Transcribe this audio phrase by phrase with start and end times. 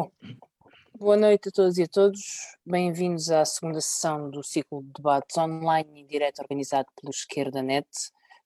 [0.00, 0.10] Bom,
[0.98, 2.22] boa noite a todos e a todos.
[2.64, 7.86] Bem-vindos à segunda sessão do ciclo de debates online e direto organizado pelo Esquerda Net.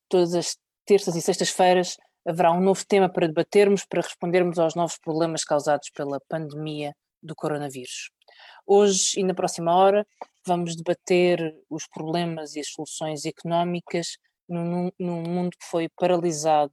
[0.08, 1.96] Todas as terças e sextas-feiras
[2.26, 6.92] haverá um novo tema para debatermos, para respondermos aos novos problemas causados pela pandemia
[7.22, 8.10] do coronavírus.
[8.66, 10.04] Hoje e na próxima hora
[10.44, 14.18] vamos debater os problemas e as soluções económicas
[14.48, 16.72] num, num mundo que foi paralisado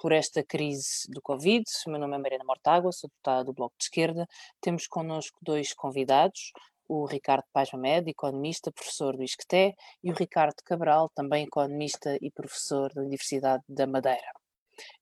[0.00, 1.62] por esta crise do Covid.
[1.86, 4.26] O meu nome é Mariana Mortágua, sou deputada do Bloco de Esquerda.
[4.60, 6.52] Temos connosco dois convidados,
[6.88, 12.30] o Ricardo Paz Mamed, economista, professor do ISCTE, e o Ricardo Cabral, também economista e
[12.30, 14.32] professor da Universidade da Madeira.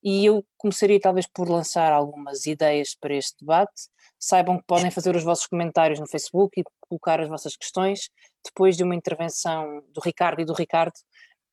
[0.03, 3.89] E eu começaria talvez por lançar algumas ideias para este debate.
[4.19, 8.11] Saibam que podem fazer os vossos comentários no Facebook e colocar as vossas questões.
[8.45, 10.95] Depois de uma intervenção do Ricardo e do Ricardo,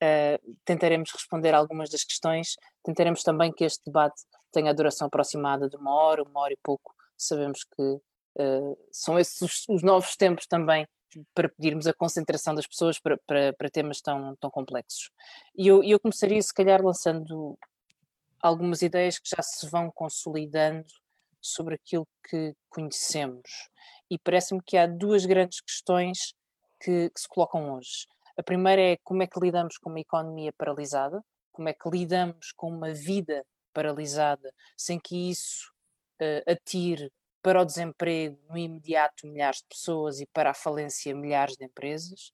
[0.01, 2.55] uh, tentaremos responder algumas das questões.
[2.83, 4.21] Tentaremos também que este debate
[4.51, 6.93] tenha a duração aproximada de uma hora, uma hora e pouco.
[7.17, 10.87] Sabemos que uh, são esses os, os, novos tempos também
[11.33, 15.11] para pedirmos a concentração das pessoas para, para, para temas tão, tão complexos.
[15.57, 17.57] E eu, eu começaria, se calhar, lançando
[18.41, 20.85] algumas ideias que já se vão consolidando
[21.41, 23.49] sobre aquilo que conhecemos.
[24.09, 26.33] E parece-me que há duas grandes questões
[26.81, 28.07] que, que se colocam hoje.
[28.37, 32.51] A primeira é como é que lidamos com uma economia paralisada, como é que lidamos
[32.51, 35.71] com uma vida paralisada sem que isso
[36.21, 41.55] uh, atire para o desemprego no imediato milhares de pessoas e para a falência milhares
[41.55, 42.31] de empresas.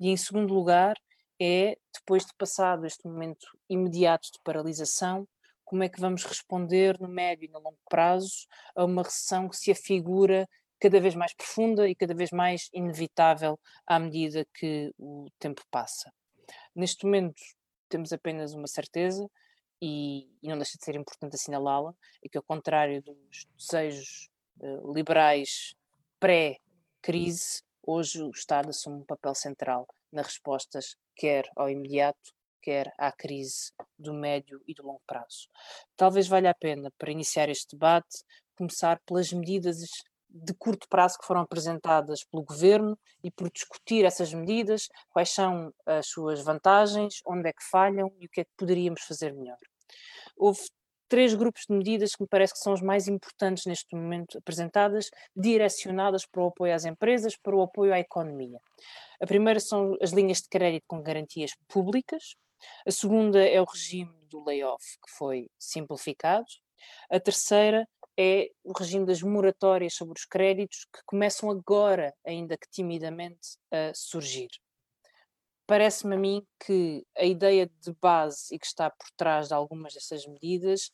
[0.00, 0.96] E em segundo lugar,
[1.40, 5.28] é depois de passado este momento imediato de paralisação,
[5.64, 9.56] como é que vamos responder no médio e no longo prazo a uma recessão que
[9.56, 10.48] se afigura
[10.84, 16.12] cada vez mais profunda e cada vez mais inevitável à medida que o tempo passa.
[16.76, 17.40] Neste momento
[17.88, 19.26] temos apenas uma certeza,
[19.80, 24.28] e, e não deixa de ser importante assinalá-la, é que ao contrário dos desejos
[24.60, 25.74] uh, liberais
[26.20, 33.10] pré-crise, hoje o Estado assume um papel central nas respostas, quer ao imediato, quer à
[33.10, 35.48] crise do médio e do longo prazo.
[35.96, 38.22] Talvez valha a pena, para iniciar este debate,
[38.54, 39.78] começar pelas medidas
[40.36, 45.72] de curto prazo que foram apresentadas pelo governo e por discutir essas medidas, quais são
[45.86, 49.58] as suas vantagens, onde é que falham e o que é que poderíamos fazer melhor.
[50.36, 50.60] Houve
[51.08, 55.08] três grupos de medidas que me parece que são os mais importantes neste momento apresentadas,
[55.36, 58.58] direcionadas para o apoio às empresas, para o apoio à economia.
[59.20, 62.34] A primeira são as linhas de crédito com garantias públicas,
[62.86, 66.46] a segunda é o regime do layoff, que foi simplificado.
[67.10, 72.68] A terceira é o regime das moratórias sobre os créditos que começam agora, ainda que
[72.70, 74.48] timidamente, a surgir.
[75.66, 79.94] Parece-me a mim que a ideia de base e que está por trás de algumas
[79.94, 80.92] dessas medidas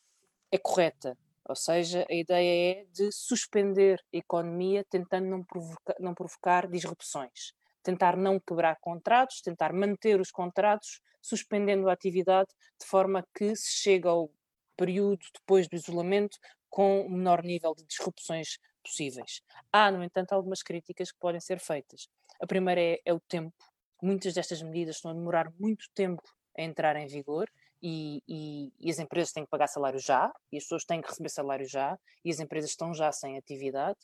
[0.53, 1.19] é correta,
[1.51, 7.53] ou seja, a ideia é de suspender a economia tentando não provocar, não provocar disrupções,
[7.83, 12.49] tentar não quebrar contratos, tentar manter os contratos, suspendendo a atividade
[12.81, 14.31] de forma que se chegue ao
[14.77, 16.39] período depois do isolamento
[16.71, 19.43] com o menor nível de disrupções possíveis.
[19.73, 22.09] Há, no entanto, algumas críticas que podem ser feitas.
[22.41, 23.55] A primeira é, é o tempo.
[24.03, 26.23] Muitas destas medidas estão a demorar muito tempo
[26.57, 27.51] a entrar em vigor
[27.83, 31.09] e, e, e, as empresas têm que pagar salário já, e as pessoas têm que
[31.09, 33.99] receber salário já, e as empresas estão já sem atividade.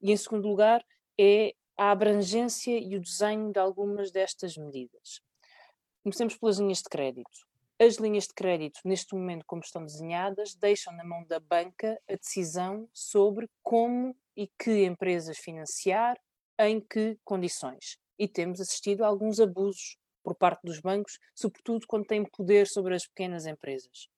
[0.00, 0.84] E em segundo lugar,
[1.18, 5.20] é a abrangência e o desenho de algumas destas medidas.
[6.02, 7.51] Comecemos pelas linhas de crédito.
[7.84, 12.14] As linhas de crédito, neste momento, como estão desenhadas, deixam na mão da banca a
[12.14, 16.16] decisão sobre como e que empresas financiar,
[16.60, 17.98] em que condições.
[18.16, 22.94] E temos assistido a alguns abusos por parte dos bancos, sobretudo quando têm poder sobre
[22.94, 24.08] as pequenas empresas.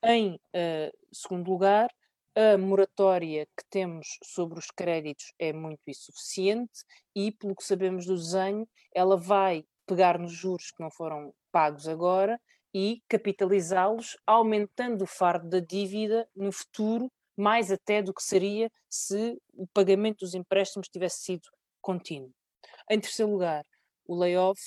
[0.00, 1.92] Em uh, segundo lugar,
[2.36, 8.14] a moratória que temos sobre os créditos é muito insuficiente e, pelo que sabemos do
[8.14, 12.40] desenho, ela vai pegar nos juros que não foram pagos agora
[12.74, 19.38] e capitalizá-los, aumentando o fardo da dívida no futuro, mais até do que seria se
[19.52, 21.48] o pagamento dos empréstimos tivesse sido
[21.80, 22.32] contínuo.
[22.90, 23.64] Em terceiro lugar,
[24.06, 24.60] o layoff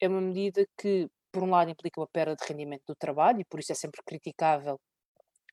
[0.00, 3.44] é uma medida que, por um lado, implica uma perda de rendimento do trabalho e
[3.44, 4.78] por isso é sempre criticável,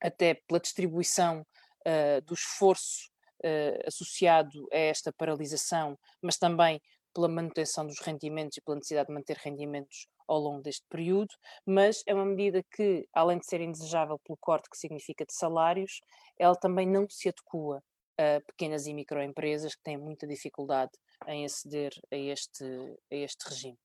[0.01, 3.09] até pela distribuição uh, do esforço
[3.43, 6.81] uh, associado a esta paralisação, mas também
[7.13, 11.35] pela manutenção dos rendimentos e pela necessidade de manter rendimentos ao longo deste período,
[11.65, 15.99] mas é uma medida que, além de ser indesejável pelo corte que significa de salários,
[16.39, 17.83] ela também não se adequa
[18.17, 20.91] a pequenas e microempresas que têm muita dificuldade
[21.27, 22.63] em aceder a este,
[23.11, 23.77] a este regime.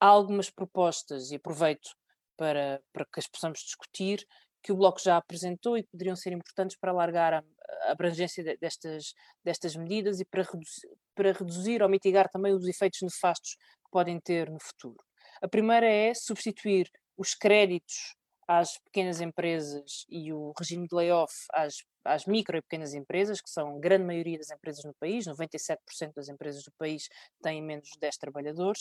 [0.00, 1.90] Há algumas propostas, e aproveito
[2.36, 4.24] para, para que as possamos discutir,
[4.62, 7.42] que o Bloco já apresentou e que poderiam ser importantes para alargar a,
[7.88, 9.14] a abrangência destas,
[9.44, 14.20] destas medidas e para reduzir, para reduzir ou mitigar também os efeitos nefastos que podem
[14.20, 15.07] ter no futuro.
[15.40, 21.84] A primeira é substituir os créditos às pequenas empresas e o regime de layoff às,
[22.04, 26.14] às micro e pequenas empresas, que são a grande maioria das empresas no país, 97%
[26.14, 27.08] das empresas do país
[27.42, 28.80] têm menos de 10 trabalhadores,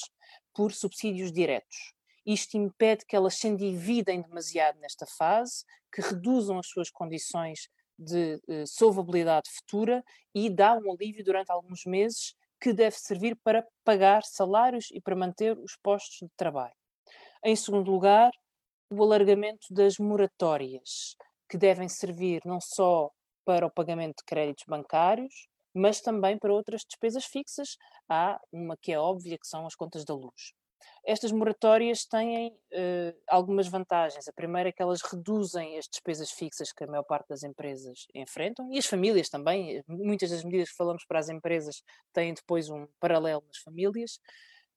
[0.53, 1.93] por subsídios diretos.
[2.25, 7.69] Isto impede que elas se endividem demasiado nesta fase, que reduzam as suas condições
[7.99, 10.03] de eh, solvabilidade futura
[10.33, 15.15] e dá um alívio durante alguns meses que deve servir para pagar salários e para
[15.15, 16.73] manter os postos de trabalho.
[17.43, 18.31] Em segundo lugar,
[18.89, 21.15] o alargamento das moratórias,
[21.49, 23.09] que devem servir não só
[23.45, 27.77] para o pagamento de créditos bancários, mas também para outras despesas fixas.
[28.09, 30.53] Há uma que é óbvia, que são as contas da luz.
[31.05, 34.27] Estas moratórias têm uh, algumas vantagens.
[34.27, 38.05] A primeira é que elas reduzem as despesas fixas que a maior parte das empresas
[38.13, 39.83] enfrentam e as famílias também.
[39.87, 41.81] Muitas das medidas que falamos para as empresas
[42.13, 44.19] têm depois um paralelo nas famílias,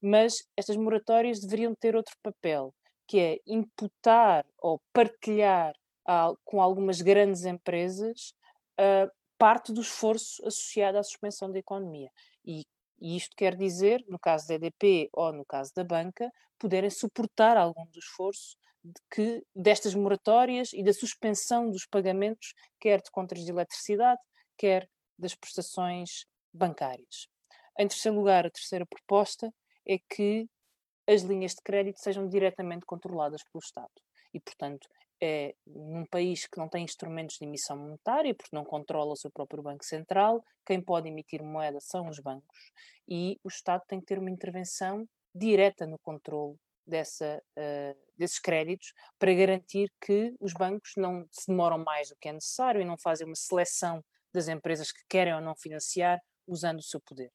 [0.00, 2.74] mas estas moratórias deveriam ter outro papel,
[3.06, 5.74] que é imputar ou partilhar
[6.44, 8.34] com algumas grandes empresas
[8.80, 12.10] uh, parte do esforço associado à suspensão da economia.
[12.44, 12.64] E,
[13.00, 17.56] e, isto quer dizer, no caso da EDP ou no caso da banca, poderem suportar
[17.56, 23.44] algum do esforço de que, destas moratórias e da suspensão dos pagamentos, quer de contas
[23.44, 24.20] de eletricidade,
[24.56, 24.88] quer
[25.18, 27.28] das prestações bancárias.
[27.78, 29.52] Em terceiro lugar, a terceira proposta
[29.86, 30.46] é que
[31.08, 33.90] as linhas de crédito sejam diretamente controladas pelo Estado.
[34.32, 34.86] E, portanto,
[35.22, 39.30] é, num país que não tem instrumentos de emissão monetária, porque não controla o seu
[39.30, 42.72] próprio Banco Central, quem pode emitir moeda são os bancos.
[43.08, 46.56] E o Estado tem que ter uma intervenção direta no controle
[46.86, 52.28] dessa, uh, desses créditos para garantir que os bancos não se demoram mais do que
[52.28, 54.02] é necessário e não fazem uma seleção
[54.32, 57.30] das empresas que querem ou não financiar usando o seu poder.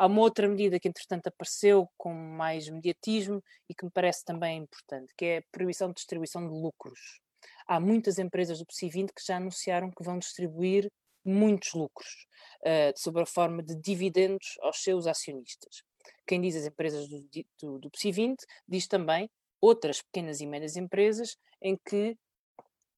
[0.00, 4.56] Há uma outra medida que, entretanto, apareceu com mais mediatismo e que me parece também
[4.56, 7.20] importante, que é a proibição de distribuição de lucros.
[7.66, 10.90] Há muitas empresas do PSI 20 que já anunciaram que vão distribuir
[11.22, 12.26] muitos lucros,
[12.62, 15.82] uh, sob a forma de dividendos aos seus acionistas.
[16.26, 17.22] Quem diz as empresas do,
[17.60, 19.28] do, do PSI 20 diz também
[19.60, 22.16] outras pequenas e médias empresas em que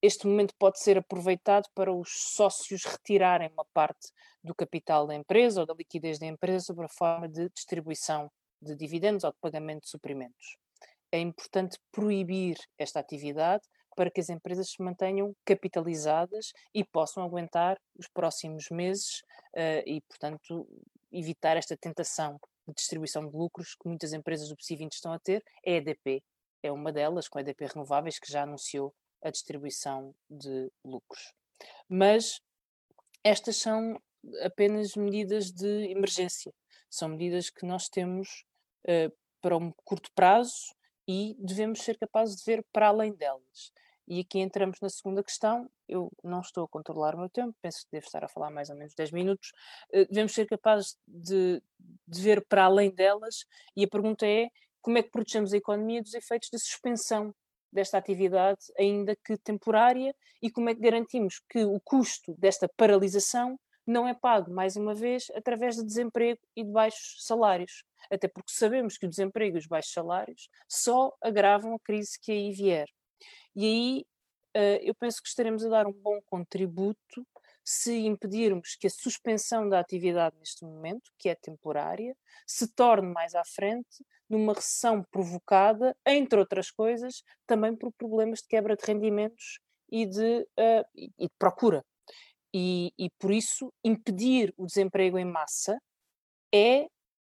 [0.02, 4.08] este momento pode ser aproveitado para os sócios retirarem uma parte
[4.42, 8.28] do capital da empresa ou da liquidez da empresa sob a forma de distribuição
[8.60, 10.56] de dividendos ou de pagamento de suprimentos.
[11.12, 13.62] É importante proibir esta atividade
[13.94, 19.20] para que as empresas se mantenham capitalizadas e possam aguentar os próximos meses
[19.54, 20.66] uh, e, portanto,
[21.12, 25.18] evitar esta tentação de distribuição de lucros que muitas empresas do PSI 20 estão a
[25.18, 25.44] ter.
[25.66, 26.22] A EDP
[26.62, 31.32] é uma delas, com a EDP Renováveis, que já anunciou a distribuição de lucros.
[31.88, 32.40] Mas
[33.24, 34.00] estas são
[34.42, 36.52] apenas medidas de emergência,
[36.90, 38.44] são medidas que nós temos
[38.86, 40.74] uh, para um curto prazo
[41.08, 43.72] e devemos ser capazes de ver para além delas.
[44.06, 45.70] E aqui entramos na segunda questão.
[45.88, 48.68] Eu não estou a controlar o meu tempo, penso que devo estar a falar mais
[48.68, 49.52] ou menos 10 minutos.
[49.92, 51.62] Uh, devemos ser capazes de,
[52.06, 53.44] de ver para além delas,
[53.76, 54.48] e a pergunta é:
[54.80, 57.34] como é que protegemos a economia dos efeitos da suspensão
[57.72, 63.58] desta atividade, ainda que temporária, e como é que garantimos que o custo desta paralisação
[63.86, 67.84] não é pago, mais uma vez, através de desemprego e de baixos salários.
[68.10, 72.30] Até porque sabemos que o desemprego e os baixos salários só agravam a crise que
[72.30, 72.88] aí vier.
[73.56, 74.04] E aí
[74.56, 77.26] uh, eu penso que estaremos a dar um bom contributo
[77.64, 82.16] se impedirmos que a suspensão da atividade neste momento, que é temporária,
[82.46, 88.48] se torne mais à frente numa recessão provocada, entre outras coisas, também por problemas de
[88.48, 91.84] quebra de rendimentos e de, uh, e de procura.
[92.54, 95.78] E, e por isso, impedir o desemprego em massa
[96.52, 96.86] é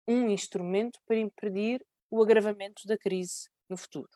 [0.07, 4.09] um instrumento para impedir o agravamento da crise no futuro.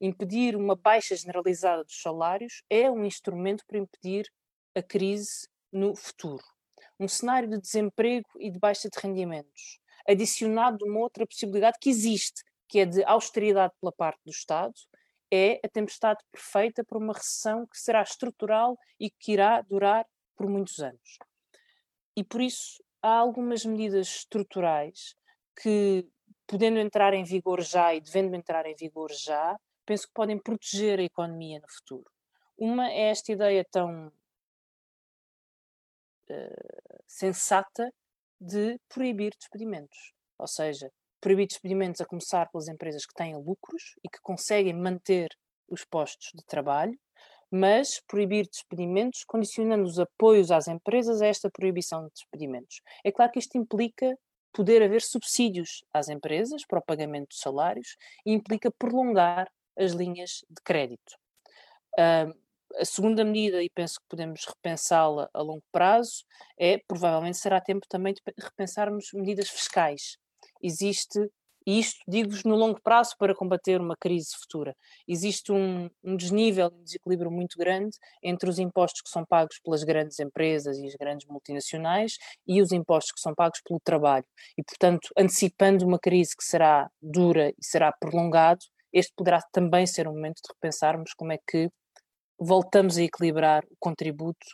[0.00, 4.30] Impedir uma baixa generalizada dos salários é um instrumento para impedir
[4.74, 6.42] a crise no futuro.
[6.98, 11.90] Um cenário de desemprego e de baixa de rendimentos, adicionado de uma outra possibilidade que
[11.90, 14.74] existe, que é de austeridade pela parte do Estado,
[15.30, 20.06] é a tempestade perfeita para uma recessão que será estrutural e que irá durar
[20.36, 21.18] por muitos anos.
[22.16, 25.14] E por isso há algumas medidas estruturais
[25.60, 26.06] que,
[26.46, 30.98] podendo entrar em vigor já e devendo entrar em vigor já, penso que podem proteger
[30.98, 32.10] a economia no futuro.
[32.56, 34.10] Uma é esta ideia tão
[37.06, 37.92] sensata
[38.40, 40.12] de proibir despedimentos.
[40.38, 45.28] Ou seja, proibir despedimentos a começar pelas empresas que têm lucros e que conseguem manter
[45.68, 46.98] os postos de trabalho,
[47.50, 52.80] mas proibir despedimentos condicionando os apoios às empresas a esta proibição de despedimentos.
[53.04, 54.16] É claro que isto implica
[54.52, 60.44] poder haver subsídios às empresas para o pagamento de salários e implica prolongar as linhas
[60.48, 61.14] de crédito.
[61.98, 62.34] Uh,
[62.76, 66.24] a segunda medida, e penso que podemos repensá-la a longo prazo,
[66.58, 70.16] é provavelmente será tempo também de repensarmos medidas fiscais.
[70.62, 71.30] Existe
[71.68, 74.74] e isto digo-vos no longo prazo para combater uma crise futura.
[75.06, 79.84] Existe um, um desnível, um desequilíbrio muito grande entre os impostos que são pagos pelas
[79.84, 84.24] grandes empresas e as grandes multinacionais e os impostos que são pagos pelo trabalho.
[84.56, 90.08] E, portanto, antecipando uma crise que será dura e será prolongado, este poderá também ser
[90.08, 91.68] um momento de repensarmos como é que
[92.38, 94.46] voltamos a equilibrar o contributo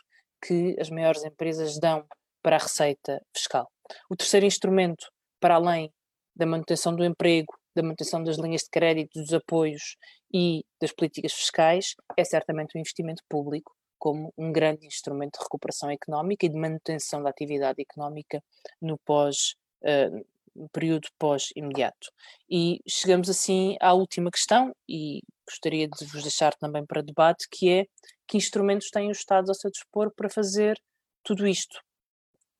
[0.45, 2.05] que as maiores empresas dão
[2.41, 3.67] para a receita fiscal.
[4.09, 5.07] O terceiro instrumento,
[5.39, 5.91] para além
[6.35, 9.97] da manutenção do emprego, da manutenção das linhas de crédito, dos apoios
[10.33, 15.89] e das políticas fiscais, é certamente o investimento público como um grande instrumento de recuperação
[15.89, 18.43] económica e de manutenção da atividade económica
[18.81, 20.25] no pós uh,
[20.71, 22.11] período pós-imediato.
[22.49, 27.69] E chegamos assim à última questão, e gostaria de vos deixar também para debate, que
[27.69, 27.85] é
[28.27, 30.79] que instrumentos têm os Estados ao seu dispor para fazer
[31.23, 31.79] tudo isto?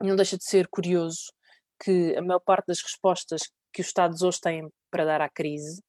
[0.02, 1.32] Não deixa de ser curioso
[1.84, 3.42] que a maior parte das respostas
[3.74, 5.82] que os Estados hoje têm para dar à crise,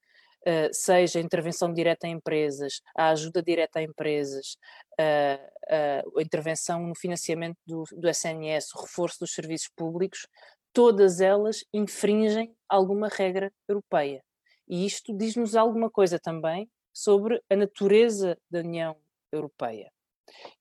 [0.47, 4.57] uh, seja a intervenção direta em empresas, a ajuda direta a empresas,
[4.99, 10.27] uh, uh, a intervenção no financiamento do, do SNS, o reforço dos serviços públicos,
[10.73, 14.21] todas elas infringem alguma regra europeia.
[14.67, 18.97] E isto diz-nos alguma coisa também sobre a natureza da União
[19.31, 19.91] Europeia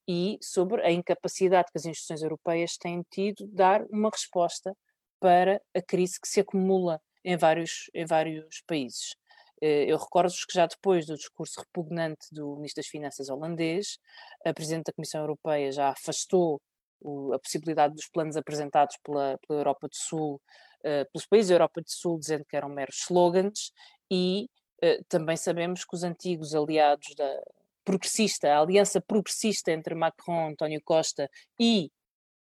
[0.06, 4.76] e sobre a incapacidade que as instituições europeias têm tido de dar uma resposta
[5.18, 9.16] para a crise que se acumula em vários, em vários países.
[9.62, 13.98] Eh, eu recordo-vos que já depois do discurso repugnante do Ministro das Finanças holandês,
[14.44, 16.60] a Presidente da Comissão Europeia já afastou
[17.00, 20.34] o, a possibilidade dos planos apresentados pela, pela Europa do Sul,
[20.80, 23.72] uh, pelos países da Europa do Sul, dizendo que eram meros slogans,
[24.10, 24.48] e
[25.08, 27.42] também sabemos que os antigos aliados da
[27.84, 31.90] progressista, a aliança progressista entre Macron, António Costa e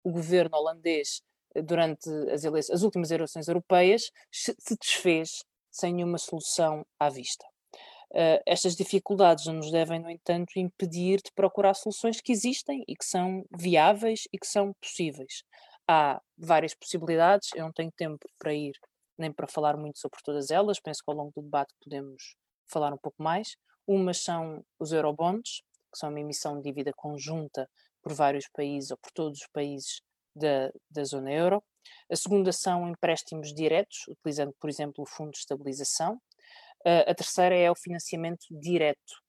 [0.04, 1.20] o governo holandês
[1.64, 7.44] durante as, as últimas eleições europeias se desfez sem nenhuma solução à vista.
[8.10, 12.94] Uh, estas dificuldades não nos devem, no entanto, impedir de procurar soluções que existem e
[12.94, 15.42] que são viáveis e que são possíveis.
[15.88, 18.72] Há várias possibilidades, eu não tenho tempo para ir
[19.18, 22.92] nem para falar muito sobre todas elas, penso que ao longo do debate podemos falar
[22.92, 23.56] um pouco mais.
[23.86, 27.68] Umas são os eurobonds, que são uma emissão de dívida conjunta
[28.02, 30.00] por vários países ou por todos os países
[30.34, 31.62] da, da zona euro.
[32.10, 36.20] A segunda são empréstimos diretos, utilizando, por exemplo, o Fundo de Estabilização.
[36.84, 39.22] A terceira é o financiamento direto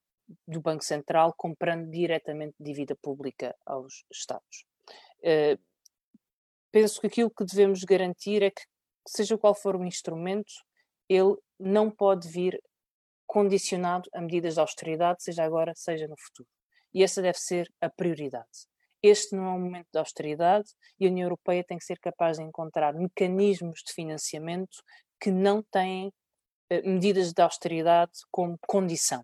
[0.48, 4.66] do Banco Central, comprando diretamente dívida pública aos Estados.
[5.20, 5.62] Uh,
[6.72, 8.62] penso que aquilo que devemos garantir é que,
[9.08, 10.54] seja qual for o instrumento,
[11.08, 12.62] ele não pode vir
[13.26, 16.48] condicionado a medidas de austeridade, seja agora, seja no futuro.
[16.94, 18.68] E essa deve ser a prioridade.
[19.02, 20.70] Este não é um momento de austeridade
[21.00, 24.82] e a União Europeia tem que ser capaz de encontrar mecanismos de financiamento
[25.20, 26.12] que não têm
[26.70, 29.24] eh, medidas de austeridade como condição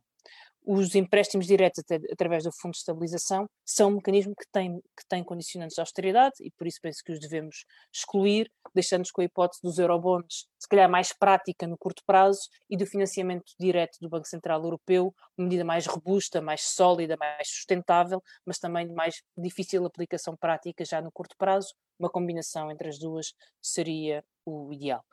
[0.64, 5.24] os empréstimos diretos através do Fundo de Estabilização são um mecanismo que tem, que tem
[5.24, 9.62] condicionantes de austeridade e por isso penso que os devemos excluir, deixando-nos com a hipótese
[9.64, 14.28] dos eurobonds, se calhar mais prática no curto prazo, e do financiamento direto do Banco
[14.28, 19.86] Central Europeu, uma medida mais robusta, mais sólida, mais sustentável, mas também de mais difícil
[19.86, 21.74] aplicação prática já no curto prazo.
[22.00, 25.04] Uma combinação entre as duas seria o ideal.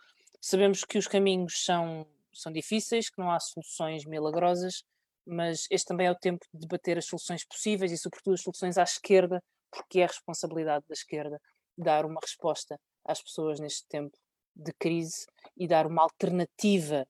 [0.40, 4.84] Sabemos que os caminhos são, são difíceis, que não há soluções milagrosas,
[5.28, 8.78] mas este também é o tempo de debater as soluções possíveis e, sobretudo, as soluções
[8.78, 11.40] à esquerda, porque é a responsabilidade da esquerda
[11.76, 14.16] dar uma resposta às pessoas neste tempo
[14.56, 17.06] de crise e dar uma alternativa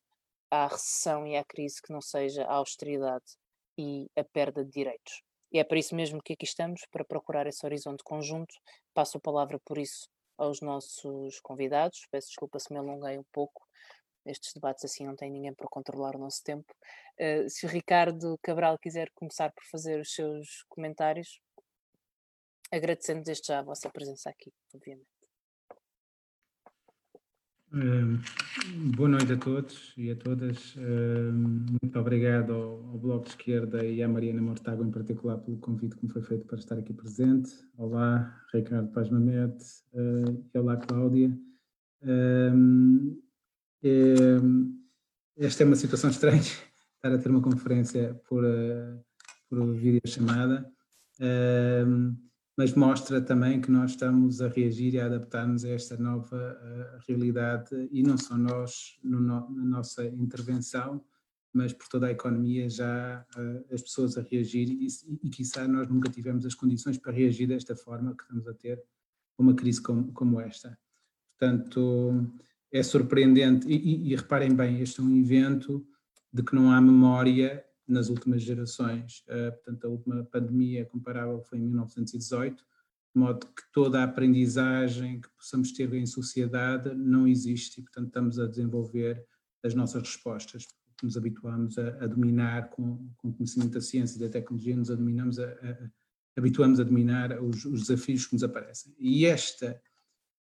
[0.50, 3.24] à recessão e à crise que não seja a austeridade
[3.78, 5.22] e a perda de direitos.
[5.50, 8.54] E é para isso mesmo que aqui estamos, para procurar esse horizonte conjunto.
[8.92, 12.06] Passo a palavra, por isso, aos nossos convidados.
[12.10, 13.66] Peço desculpa se me alonguei um pouco,
[14.28, 16.72] estes debates assim não tem ninguém para controlar o nosso tempo.
[17.18, 21.40] Uh, se o Ricardo Cabral quiser começar por fazer os seus comentários,
[22.70, 25.08] agradecendo desde já a vossa presença aqui, obviamente.
[27.70, 28.16] Uh,
[28.96, 30.74] boa noite a todos e a todas.
[30.76, 31.32] Uh,
[31.82, 35.96] muito obrigado ao, ao, Bloco de Esquerda e à Mariana Mortágua em particular pelo convite
[35.96, 37.50] que me foi feito para estar aqui presente.
[37.76, 41.30] Olá, Ricardo Paz Mamete e olá, Cláudia.
[45.40, 46.40] Esta é uma situação estranha,
[46.96, 49.04] estar a ter uma conferência por, uh,
[49.48, 50.68] por videochamada,
[51.20, 52.16] uh,
[52.56, 57.00] mas mostra também que nós estamos a reagir e a adaptar-nos a esta nova uh,
[57.06, 61.04] realidade e não só nós no, na nossa intervenção,
[61.52, 63.24] mas por toda a economia já
[63.72, 64.86] as pessoas a reagir e,
[65.22, 68.82] e quiçá nós nunca tivemos as condições para reagir desta forma que estamos a ter
[69.38, 70.76] uma crise como, como esta.
[71.38, 72.28] Portanto,
[72.72, 75.86] é surpreendente e, e, e reparem bem, este é um evento
[76.32, 79.24] de que não há memória nas últimas gerações.
[79.26, 85.20] Uh, portanto, a última pandemia comparável foi em 1918, de modo que toda a aprendizagem
[85.20, 89.24] que possamos ter em sociedade não existe e, portanto, estamos a desenvolver
[89.64, 90.66] as nossas respostas.
[91.02, 94.90] Nos habituamos a, a dominar com, com o conhecimento da ciência e da tecnologia, nos
[95.38, 95.90] a, a,
[96.36, 98.94] habituamos a dominar os, os, desafios que nos aparecem.
[98.98, 99.80] E esta,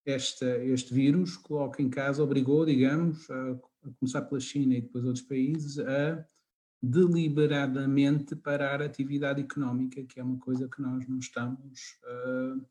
[0.06, 5.06] esta, este vírus coloca em casa, obrigou, digamos, a, a começar pela China e depois
[5.06, 6.26] outros países, a
[6.82, 12.62] deliberadamente parar a atividade económica, que é uma coisa que nós não estamos, uh,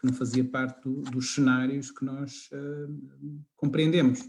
[0.00, 4.20] que não fazia parte do, dos cenários que nós uh, compreendemos.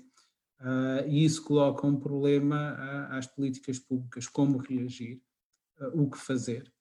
[0.60, 5.22] Uh, e isso coloca um problema às políticas públicas, como reagir,
[5.94, 6.72] o que fazer.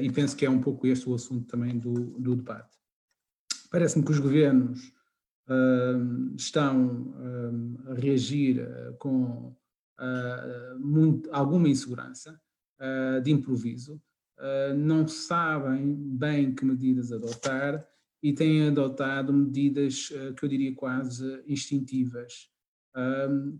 [0.00, 2.78] e penso que é um pouco este o assunto também do, do debate.
[3.76, 4.90] Parece-me que os governos
[6.34, 7.14] estão
[7.90, 8.66] a reagir
[8.98, 9.54] com
[10.00, 12.40] uh, muito, alguma insegurança
[12.80, 14.00] uh, de improviso,
[14.38, 17.86] uh, não sabem bem que medidas adotar
[18.22, 22.48] e têm adotado medidas que eu diria quase instintivas,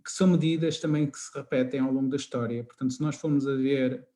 [0.02, 2.64] que são medidas também que se repetem ao longo da história.
[2.64, 4.08] Portanto, se nós formos a ver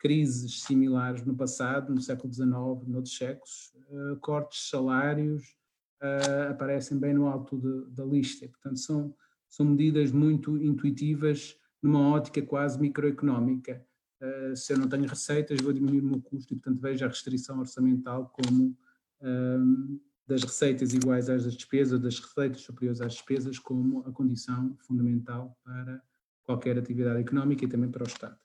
[0.00, 2.50] crises similares no passado, no século XIX,
[2.88, 3.72] noutros séculos,
[4.20, 5.56] cortes de salários
[6.50, 8.46] aparecem bem no alto de, da lista.
[8.48, 9.14] Portanto, são,
[9.48, 13.84] são medidas muito intuitivas numa ótica quase microeconómica.
[14.20, 17.08] Uh, se eu não tenho receitas, vou diminuir o meu custo e, portanto, vejo a
[17.08, 18.74] restrição orçamental como
[19.20, 24.74] um, das receitas iguais às das despesas, das receitas superiores às despesas, como a condição
[24.78, 26.02] fundamental para
[26.42, 28.38] qualquer atividade económica e também para o Estado.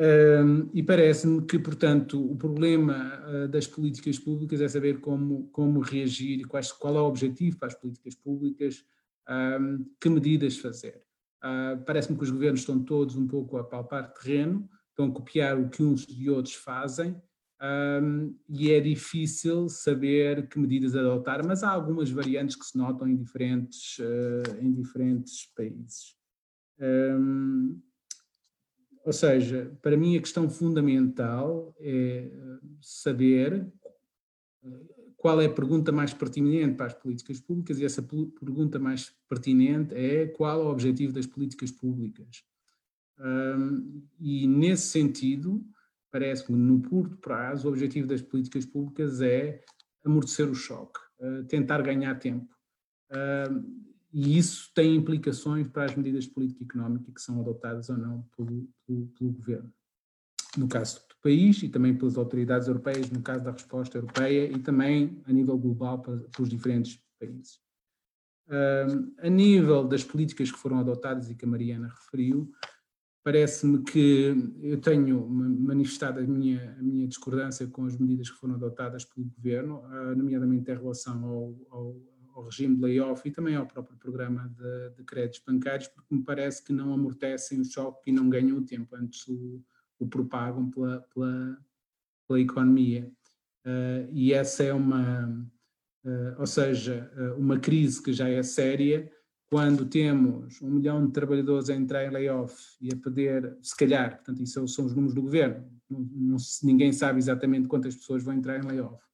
[0.00, 5.80] Um, e parece-me que, portanto, o problema uh, das políticas públicas é saber como, como
[5.80, 8.84] reagir e quais, qual é o objetivo para as políticas públicas,
[9.28, 11.02] um, que medidas fazer.
[11.44, 15.58] Uh, Parece-me que os governos estão todos um pouco a palpar terreno, estão a copiar
[15.58, 17.20] o que uns e outros fazem,
[17.62, 23.06] um, e é difícil saber que medidas adotar, mas há algumas variantes que se notam
[23.06, 26.16] em diferentes, uh, em diferentes países.
[26.80, 27.80] Um,
[29.04, 32.30] ou seja, para mim a questão fundamental é
[32.80, 33.66] saber
[35.22, 39.94] qual é a pergunta mais pertinente para as políticas públicas e essa pergunta mais pertinente
[39.94, 42.44] é qual é o objetivo das políticas públicas.
[43.20, 45.64] Um, e nesse sentido,
[46.10, 49.62] parece-me no curto prazo, o objetivo das políticas públicas é
[50.04, 52.52] amortecer o choque, uh, tentar ganhar tempo.
[53.12, 57.96] Uh, e isso tem implicações para as medidas de política económica que são adotadas ou
[57.96, 59.72] não pelo, pelo, pelo governo.
[60.56, 65.22] No caso país e também pelas autoridades europeias, no caso da resposta europeia, e também
[65.24, 67.60] a nível global para, para os diferentes países.
[68.48, 72.50] Uh, a nível das políticas que foram adotadas e que a Mariana referiu,
[73.24, 78.56] parece-me que eu tenho manifestado a minha, a minha discordância com as medidas que foram
[78.56, 81.96] adotadas pelo governo, uh, nomeadamente em relação ao, ao,
[82.34, 86.22] ao, regime de layoff e também ao próprio programa de, de créditos bancários, porque me
[86.22, 89.62] parece que não amortecem o choque e não ganham o tempo antes o,
[89.98, 91.58] o propagam pela, pela,
[92.26, 93.10] pela economia.
[93.64, 95.28] Uh, e essa é uma,
[96.04, 99.10] uh, ou seja, uh, uma crise que já é séria,
[99.52, 104.16] quando temos um milhão de trabalhadores a entrar em layoff e a perder, se calhar,
[104.16, 108.32] portanto, isso são os números do governo, não, não, ninguém sabe exatamente quantas pessoas vão
[108.32, 109.04] entrar em layoff,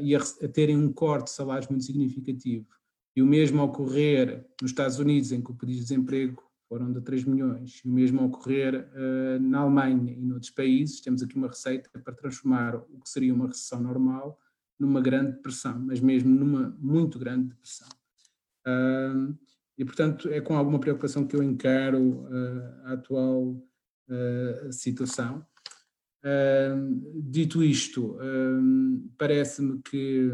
[0.00, 2.66] e a, a terem um corte de salários muito significativo,
[3.14, 7.02] e o mesmo ocorrer nos Estados Unidos, em que o pedido de desemprego foram de
[7.02, 7.82] 3 milhões.
[7.84, 12.14] E o mesmo ocorrer uh, na Alemanha e noutros países, temos aqui uma receita para
[12.14, 14.38] transformar o que seria uma recessão normal
[14.80, 17.88] numa grande depressão, mas mesmo numa muito grande depressão.
[18.66, 19.36] Uh,
[19.76, 23.62] e, portanto, é com alguma preocupação que eu encaro uh, a atual
[24.70, 25.46] situação.
[27.16, 28.16] Dito isto,
[29.18, 30.30] parece-me que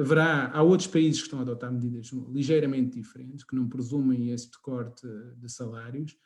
[0.00, 4.60] haverá, há outros países que estão a adotar medidas ligeiramente diferentes, que não presumem este
[4.60, 6.16] corte de salários.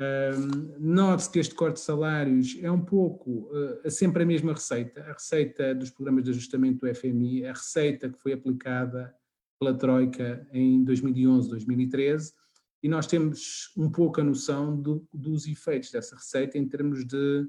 [0.00, 5.02] Um, Note-se que este corte de salários é um pouco, uh, sempre a mesma receita,
[5.02, 9.14] a receita dos programas de ajustamento do FMI, a receita que foi aplicada
[9.58, 12.32] pela Troika em 2011, 2013,
[12.82, 17.46] e nós temos um pouco a noção do, dos efeitos dessa receita em termos de,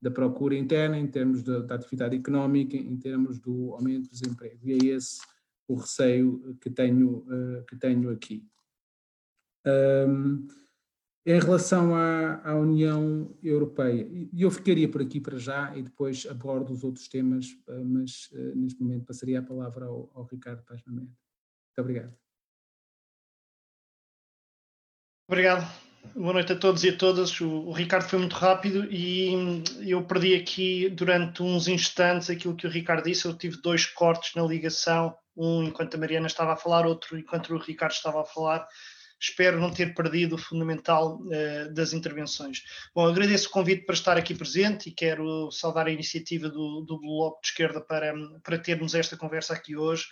[0.00, 4.58] da procura interna, em termos de, da atividade económica, em termos do aumento do desemprego.
[4.62, 5.20] E é esse
[5.68, 8.44] o receio que tenho, uh, que tenho aqui.
[9.66, 10.48] Um,
[11.26, 16.72] em relação à, à, União Europeia, eu ficaria por aqui para já e depois abordo
[16.72, 21.12] os outros temas, uh, mas neste momento passaria a palavra ao, ao Ricardo Paz Muito
[21.78, 22.29] obrigado.
[25.30, 25.64] Obrigado.
[26.16, 27.40] Boa noite a todos e a todas.
[27.40, 32.66] O, o, Ricardo foi muito rápido e eu perdi aqui durante uns instantes aquilo que
[32.66, 33.26] o Ricardo disse.
[33.26, 37.54] Eu tive dois cortes na ligação, um enquanto a Mariana estava a falar, outro enquanto
[37.54, 38.66] o Ricardo estava a falar.
[39.20, 42.64] Espero não ter perdido o fundamental uh, das intervenções.
[42.92, 46.98] Bom, agradeço o convite para estar aqui presente e quero saudar a iniciativa do, do
[46.98, 48.12] Bloco de Esquerda para,
[48.42, 50.06] para termos esta conversa aqui hoje.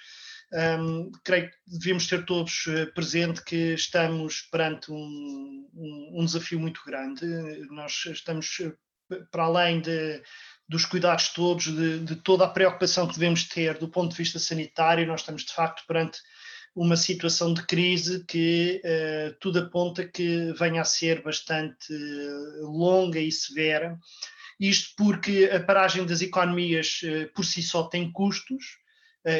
[0.50, 6.58] Um, creio que devemos ter todos uh, presente que estamos perante um, um, um, desafio
[6.58, 7.26] muito grande.
[7.70, 8.74] Nós estamos, uh,
[9.30, 10.22] para além de,
[10.66, 14.38] dos cuidados todos, de, de, toda a preocupação que devemos ter do ponto de vista
[14.38, 16.18] sanitário, nós estamos de facto perante
[16.74, 21.92] uma situação de crise que uh, tudo aponta que venha a ser bastante
[22.62, 23.98] longa e severa.
[24.58, 27.02] Isto porque a paragem das economias
[27.34, 28.87] por si só tem custos, Uh,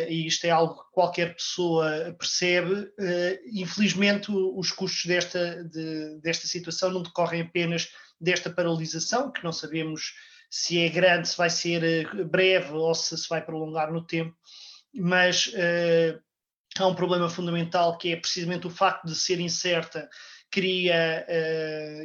[0.09, 2.72] e isto é algo que qualquer pessoa percebe.
[2.72, 7.88] Uh, infelizmente, os custos desta, de, desta situação não decorrem apenas
[8.20, 10.14] desta paralisação, que não sabemos
[10.51, 14.35] se é grande, se vai ser eh, breve ou se se vai prolongar no tempo,
[14.94, 16.18] mas uh,
[16.79, 20.09] há um problema fundamental que é precisamente o facto de ser incerta
[20.51, 21.27] cria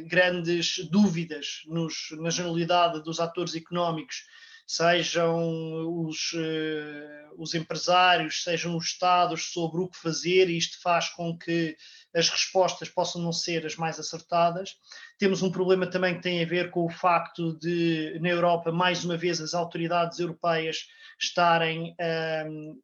[0.06, 4.26] grandes dúvidas nos, na generalidade dos atores económicos
[4.66, 11.08] sejam os, uh, os empresários, sejam os Estados sobre o que fazer, e isto faz
[11.10, 11.76] com que
[12.14, 14.76] as respostas possam não ser as mais acertadas.
[15.18, 19.04] Temos um problema também que tem a ver com o facto de, na Europa, mais
[19.04, 20.86] uma vez, as autoridades europeias
[21.20, 22.82] estarem uh,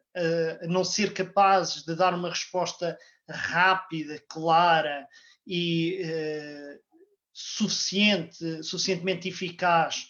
[0.62, 5.06] a não ser capazes de dar uma resposta rápida, clara
[5.46, 6.90] e uh,
[7.32, 10.09] suficiente, suficientemente eficaz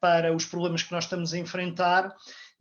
[0.00, 2.14] para os problemas que nós estamos a enfrentar.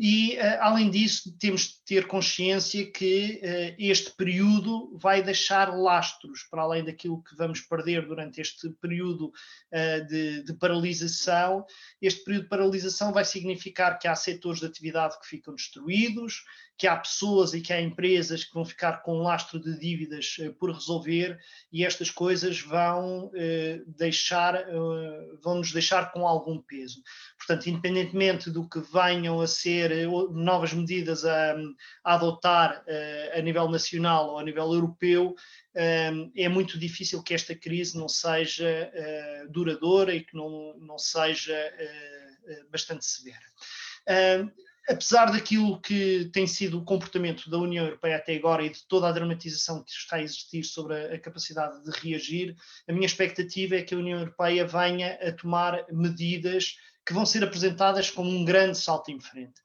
[0.04, 6.42] E, uh, além disso, temos de ter consciência que uh, este período vai deixar lastros,
[6.50, 9.32] para além daquilo que vamos perder durante este período
[10.10, 11.66] de, de, paralisação.
[12.02, 16.44] Este período de paralisação vai significar que há setores de atividade que ficam destruídos,
[16.82, 20.36] que há pessoas e que há empresas que vão ficar com um lastro de dívidas
[20.40, 21.40] uh, por resolver
[21.72, 23.32] e estas coisas vão uh,
[23.86, 27.04] deixar, uh, vão nos deixar com algum peso.
[27.38, 29.92] Portanto, independentemente do que venham a ser
[30.32, 31.56] novas medidas a,
[32.04, 32.84] a adotar
[33.36, 35.36] a nível nacional ou a nível europeu,
[35.74, 38.92] é muito difícil que esta crise não seja
[39.50, 41.58] duradoura e que não, não seja
[42.72, 43.46] bastante severa
[44.90, 49.08] apesar daquilo que tem sido o comportamento da União Europeia até agora e de toda
[49.08, 52.56] a dramatização que está a existir sobre a, capacidade de reagir,
[52.88, 57.44] a minha expectativa é que a União Europeia venha a tomar medidas que vão ser
[57.44, 59.62] apresentadas como um grande salto em frente.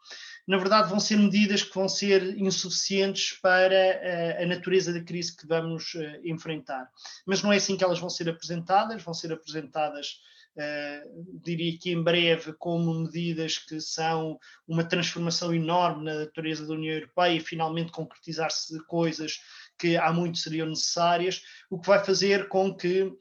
[0.46, 5.02] Na verdade, vão ser medidas que vão ser insuficientes para a, eh, a natureza da
[5.02, 6.88] crise que vamos uh, enfrentar.
[7.26, 10.20] Mas não é assim que elas vão ser apresentadas, vão ser apresentadas
[10.56, 16.72] Uh, diria que em breve, como medidas que são uma transformação enorme na natureza da
[16.72, 19.38] União Europeia finalmente concretizar-se coisas
[19.78, 23.12] que há muito seriam necessárias, o que vai fazer com que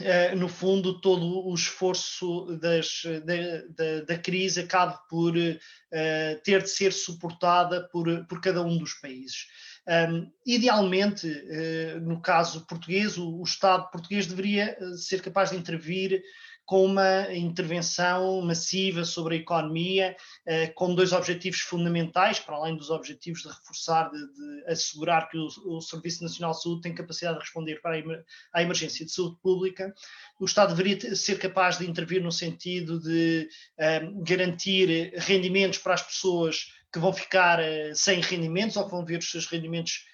[0.00, 6.62] Uh, no fundo, todo o esforço das, da, da, da, crise acabe por uh, ter
[6.62, 9.48] de ser suportada por, por cada um dos países.
[9.88, 16.22] Um, idealmente, uh, no caso português, o, o, Estado português deveria ser capaz de intervir
[16.68, 22.90] com uma intervenção massiva sobre a economia, eh, com dois objetivos fundamentais, para além dos
[22.90, 27.38] objetivos de reforçar, de, de assegurar que o, o, Serviço Nacional de Saúde tem capacidade
[27.38, 27.96] de responder para
[28.52, 29.94] a, emergência de saúde pública.
[30.38, 36.02] O Estado deveria ser capaz de intervir no sentido de eh, garantir rendimentos para as
[36.02, 40.04] pessoas que vão ficar uh, sem rendimentos ou que vão ver os seus rendimentos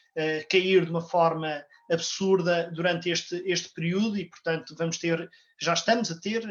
[0.49, 5.29] cair de uma forma absurda durante este, este período e, portanto, vamos ter
[5.61, 6.43] já estamos a ter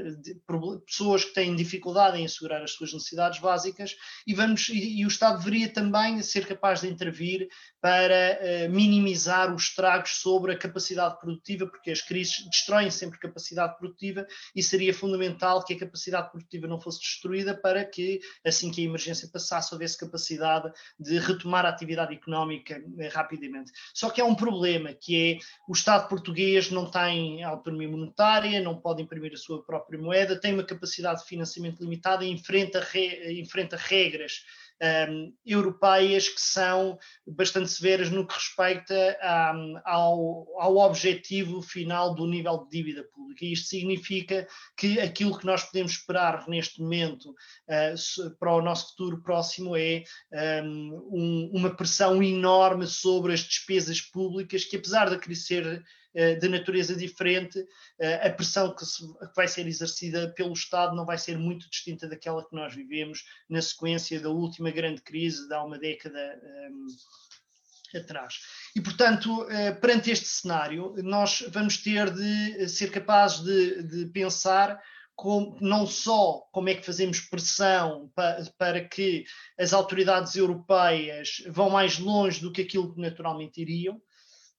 [0.86, 5.08] pessoas que têm dificuldade em assegurar as suas necessidades básicas e, vamos, e, e o
[5.08, 7.48] Estado deveria também ser capaz de intervir
[7.82, 13.78] para uh, minimizar os estragos sobre a capacidade produtiva, porque as crises destroem sempre capacidade
[13.78, 18.82] produtiva e seria fundamental que a capacidade produtiva não fosse destruída para que, assim que
[18.82, 23.72] a emergência passasse, houvesse capacidade de retomar a atividade económica uh, rapidamente.
[23.94, 25.38] Só que há um problema, que é
[25.68, 30.54] o Estado português não tem autonomia monetária, não pode imprimir a sua própria moeda, tem
[30.54, 34.44] uma capacidade de financiamento limitada e enfrenta, re, enfrenta regras
[35.10, 39.18] um, europeias que são bastante severas no que respeita
[39.56, 43.46] um, ao, ao objetivo final do nível de dívida pública.
[43.46, 48.90] E isto significa que aquilo que nós podemos esperar neste momento uh, para o nosso
[48.90, 50.04] futuro próximo é
[51.12, 55.84] um, uma pressão enorme sobre as despesas públicas, que apesar de crescer
[56.36, 57.66] de natureza diferente,
[58.00, 61.70] eh, a pressão que, se, que, vai ser exercida pelo Estado não vai ser muito
[61.70, 66.20] distinta daquela que nós vivemos na sequência da última grande crise de há uma década
[66.20, 66.88] um,
[67.96, 68.36] ehm, atrás.
[68.76, 74.80] E, portanto, eh, perante este cenário, nós vamos ter de ser capazes de, de pensar
[75.62, 78.12] não só como é que fazemos pressão
[78.58, 79.26] para, que
[79.58, 84.02] as autoridades europeias vão mais longe do que aquilo que naturalmente iriam,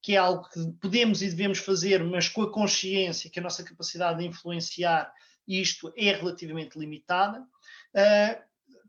[0.05, 3.65] que é algo que podemos e devemos fazer, mas com a consciência que a nossa
[3.65, 5.11] capacidade de influenciar
[5.49, 7.41] isto é relativamente limitada.
[7.41, 8.43] Uh,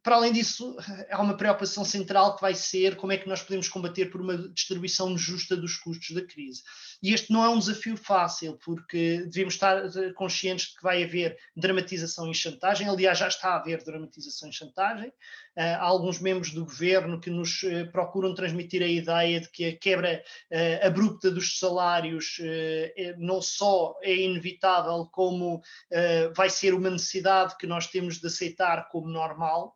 [0.06, 0.78] para além disso,
[1.10, 4.38] há uma preocupação central que vai ser como é que nós podemos combater por uma
[4.50, 6.62] distribuição justa dos custos da crise.
[7.02, 9.82] E este não é um desafio fácil, porque devemos estar
[10.14, 12.88] conscientes de que vai haver dramatização e chantagem.
[12.88, 15.08] Aliás, já está a haver dramatização e chantagem.
[15.08, 19.66] Uh, há alguns membros do governo que nos uh, procuram transmitir a ideia de que
[19.66, 20.24] a quebra
[20.84, 22.38] abrupta dos salários
[23.18, 25.62] não só é inevitável, como
[26.36, 29.76] vai ser uma necessidade que nós temos de aceitar como normal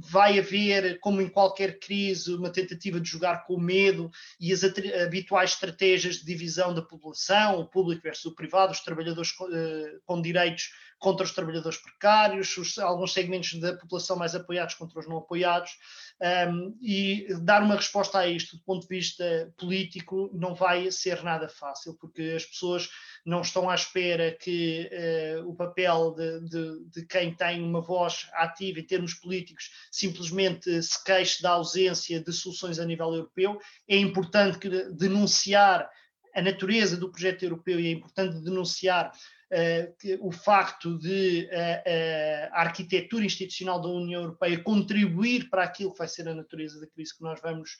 [0.00, 4.62] vai haver, como em qualquer crise, uma tentativa de jogar com o medo e as
[4.64, 10.00] habituais estratégias de divisão da população, o público versus o privado, os trabalhadores com, uh,
[10.04, 15.08] com direitos contra os trabalhadores precários, os, alguns segmentos da população mais apoiados contra os
[15.08, 15.78] não apoiados,
[16.50, 21.22] um, e dar uma resposta a isto do ponto de vista político não vai ser
[21.22, 22.90] nada fácil, porque as pessoas
[23.24, 24.90] não estão à espera que
[25.40, 30.82] uh, o papel de, de, de, quem tem uma voz ativa em termos políticos simplesmente
[30.82, 33.58] se queixe da ausência de soluções a nível europeu.
[33.88, 35.88] É importante que, denunciar
[36.34, 39.10] a natureza do projeto europeu e é importante denunciar
[39.52, 45.92] uh, o facto de uh, uh, a arquitetura institucional da União Europeia contribuir para aquilo
[45.92, 47.70] que vai ser a natureza da crise que nós vamos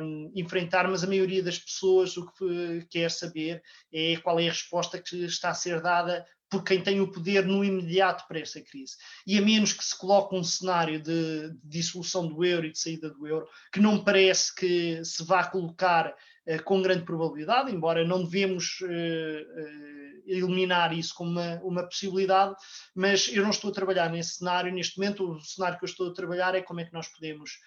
[0.00, 4.52] um, enfrentar, mas a maioria das pessoas o que quer saber é qual é a
[4.52, 8.60] resposta que está a ser dada por quem tem o poder no imediato para essa
[8.60, 8.96] crise.
[9.26, 12.78] E a menos que se coloque um cenário de, de dissolução do euro e de
[12.78, 16.08] saída do euro, que não parece que se vá colocar
[16.46, 22.54] uh, com grande probabilidade, embora não devemos uh, uh, eliminar isso como uma, uma, possibilidade,
[22.94, 25.32] mas eu não estou a trabalhar nesse cenário neste momento.
[25.32, 27.58] O cenário que eu estou a trabalhar é como é que nós podemos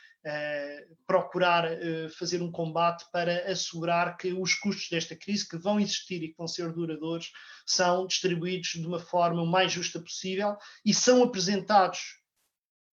[1.07, 6.23] procurar uh, fazer um combate para assegurar que os custos desta crise, que vão existir
[6.23, 7.31] e que vão ser duradouros,
[7.65, 10.55] são distribuídos de uma forma o mais justa possível
[10.85, 12.19] e são apresentados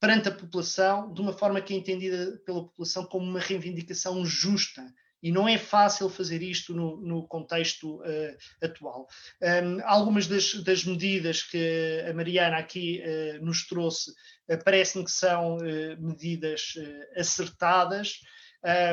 [0.01, 4.83] perante a população de uma forma que é entendida pela população como uma reivindicação justa
[5.23, 9.07] e não é fácil fazer isto no, no contexto uh, atual.
[9.43, 15.11] Um, algumas das, das, medidas que a Mariana aqui uh, nos trouxe uh, parecem que
[15.11, 15.59] são
[15.99, 16.75] medidas
[17.17, 18.21] acertadas.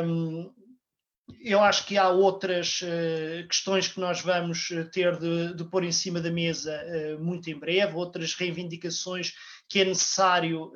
[0.04, 0.52] Um,
[1.42, 2.82] eu acho que há outras
[3.50, 6.80] questões que nós vamos ter de, de pôr em cima da mesa
[7.20, 9.34] muito em breve, outras reivindicações
[9.68, 10.72] que é necessário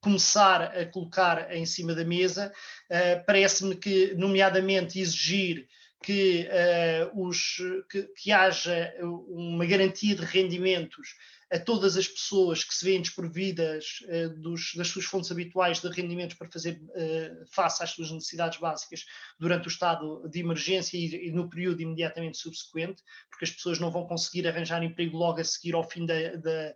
[0.00, 2.52] começar a colocar em cima da mesa.
[2.90, 5.66] Uh, Parece-me que, nomeadamente, exigir
[6.02, 7.56] que, uh, os,
[7.90, 11.14] que, que, haja uma garantia de rendimentos
[11.50, 15.88] a todas as pessoas que se veem desprovidas uh, dos, das suas fontes habituais de
[15.88, 19.04] rendimentos para fazer uh, face às suas necessidades básicas
[19.38, 23.90] durante o estado de emergência e, e, no período imediatamente subsequente, porque as pessoas não
[23.90, 26.74] vão conseguir arranjar emprego logo a seguir ao fim da, da,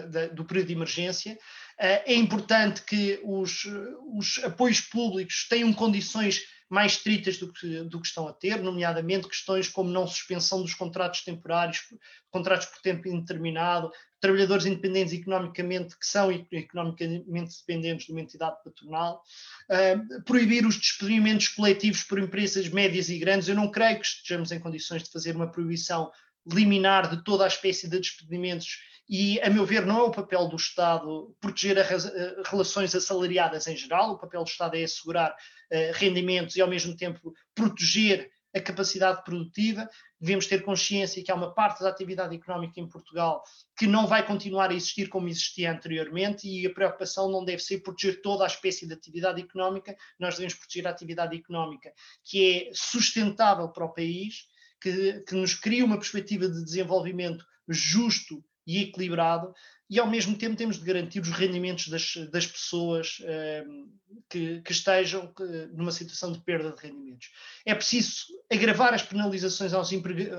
[0.00, 1.34] da, do período de emergência.
[1.78, 3.64] Uh, é importante que os,
[4.12, 9.28] os apoios públicos tenham condições mais estritas do que, do que estão a ter, nomeadamente
[9.28, 11.82] questões como não suspensão dos contratos temporários,
[12.30, 19.22] contratos por tempo indeterminado, trabalhadores independentes economicamente, que são economicamente dependentes de uma entidade patronal,
[19.70, 23.48] uh, proibir os despedimentos coletivos por empresas médias e grandes.
[23.48, 26.10] Eu não creio que estejamos em condições de fazer uma proibição
[26.52, 30.48] liminar de toda a espécie de despedimentos e, a meu ver, não é o papel
[30.48, 32.10] do Estado proteger as
[32.50, 36.96] relações assalariadas em geral, o papel do Estado é assegurar uh, rendimentos e, ao mesmo
[36.96, 39.88] tempo, proteger a capacidade produtiva.
[40.18, 43.42] Devemos ter consciência que há uma parte da atividade económica em Portugal
[43.78, 47.80] que não vai continuar a existir como existia anteriormente e a preocupação não deve ser
[47.80, 51.92] proteger toda a espécie de atividade económica, nós devemos proteger a atividade económica
[52.24, 54.46] que é sustentável para o país,
[54.80, 59.54] que, que nos cria uma perspectiva de desenvolvimento justo e equilibrado,
[59.88, 63.86] e ao mesmo tempo temos de garantir os rendimentos das, das pessoas ehm,
[64.28, 65.32] que, que, estejam
[65.72, 67.30] numa situação de perda de rendimentos.
[67.64, 69.90] É preciso agravar as penalizações aos,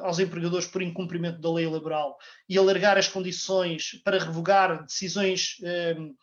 [0.04, 2.18] aos empregadores por incumprimento da lei laboral
[2.50, 6.13] e alargar as condições para revogar decisões ehm,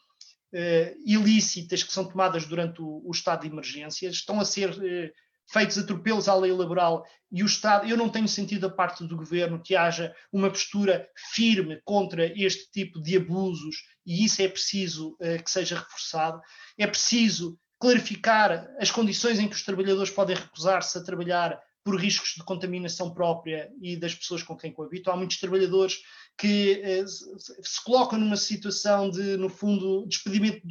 [0.53, 4.09] eh, ilícitas que são tomadas durante o, o, estado de emergência.
[4.09, 5.13] Estão a ser eh,
[5.47, 9.17] feitos atropelos à lei laboral e o Estado, eu não tenho sentido da parte do
[9.17, 13.77] governo que haja uma postura firme contra este tipo de abusos
[14.07, 16.41] e isso é preciso uh, que seja reforçado.
[16.79, 22.35] É preciso clarificar as condições em que os trabalhadores podem recusar-se a trabalhar por riscos
[22.35, 25.13] de contaminação própria e das pessoas com quem coabitam.
[25.13, 25.99] Há muitos trabalhadores
[26.39, 30.63] que eh, se colocam numa situação de, no fundo, despedimento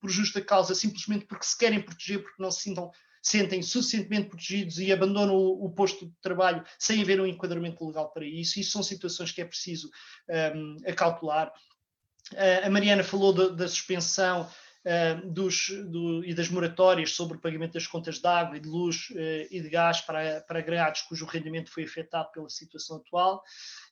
[0.00, 2.90] por justa causa, simplesmente porque se querem proteger, porque não se sintam
[3.22, 8.10] sentem suficientemente protegidos e abandonam o, o, posto de trabalho sem haver um enquadramento legal
[8.10, 8.58] para isso.
[8.58, 9.88] Isso são situações que é preciso
[10.54, 11.52] um, acautelar.
[12.32, 14.48] Uh, a Mariana falou da, da suspensão
[14.84, 18.68] uh, dos, do, e das moratórias sobre o pagamento das contas de água e de
[18.68, 23.42] luz uh, e de gás para, para agregados cujo rendimento foi afetado pela situação atual.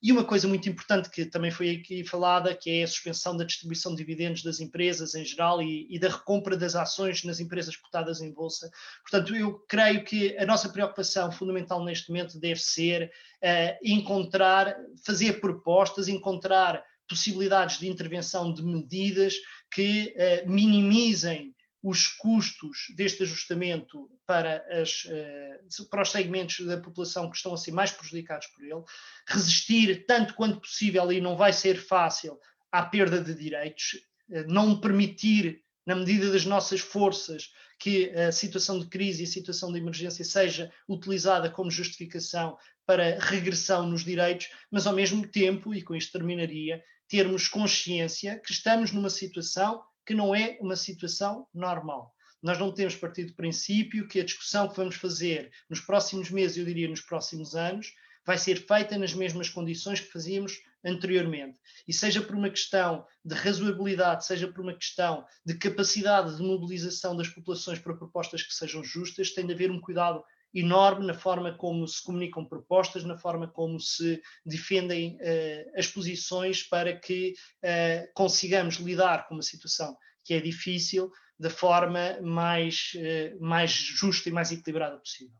[0.02, 3.44] E uma coisa muito importante que também foi aqui falada, que é a suspensão da
[3.44, 7.76] distribuição de dividendos das empresas em geral e, e da recompra das ações nas empresas
[7.76, 8.70] cotadas em bolsa.
[9.02, 15.40] Portanto, eu creio que a nossa preocupação fundamental neste momento deve ser uh, encontrar, fazer
[15.40, 19.34] propostas, encontrar possibilidades de intervenção de medidas
[19.70, 27.30] que uh, minimizem os custos deste ajustamento para, as, uh, para os segmentos da população
[27.30, 28.82] que estão a ser mais prejudicados por ele,
[29.26, 32.38] resistir tanto quanto possível, e não vai ser fácil,
[32.70, 33.94] à perda de direitos,
[34.28, 39.28] uh, não permitir, na medida das nossas forças, que a situação de crise e a
[39.28, 45.74] situação de emergência seja utilizada como justificação para regressão nos direitos, mas ao mesmo tempo,
[45.74, 51.46] e com isto terminaria, termos consciência que estamos numa situação que não é uma situação
[51.52, 52.14] normal.
[52.40, 56.56] Nós não temos partido do princípio que a discussão que vamos fazer nos próximos meses,
[56.56, 57.92] eu diria nos próximos anos,
[58.24, 61.58] vai ser feita nas mesmas condições que fazíamos anteriormente.
[61.86, 67.16] E seja por uma questão de razoabilidade, seja por uma questão de capacidade de mobilização
[67.16, 70.22] das populações para propostas que sejam justas, tem de haver um cuidado
[70.54, 76.62] enorme na forma como se comunicam propostas, na forma como se defendem uh, as posições
[76.62, 77.34] para que
[77.64, 84.28] uh, consigamos lidar com uma situação que é difícil da forma mais, uh, mais justa
[84.28, 85.34] e mais equilibrada possível.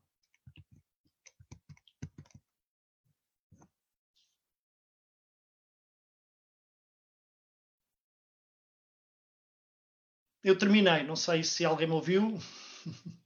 [10.43, 12.39] Eu terminei, não sei se alguém me ouviu.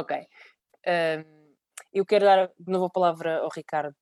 [0.00, 0.16] Ok.
[0.86, 1.54] Um,
[1.92, 3.94] eu quero dar de novo a palavra ao Ricardo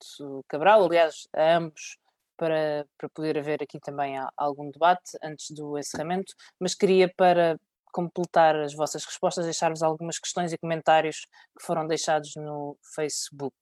[0.47, 1.99] Cabral, aliás, a ambos,
[2.37, 7.59] para, para poder haver aqui também algum debate antes do encerramento, mas queria para
[7.99, 11.27] completar as vossas respostas, deixar-vos algumas questões e comentários
[11.59, 13.57] que foram deixados no Facebook.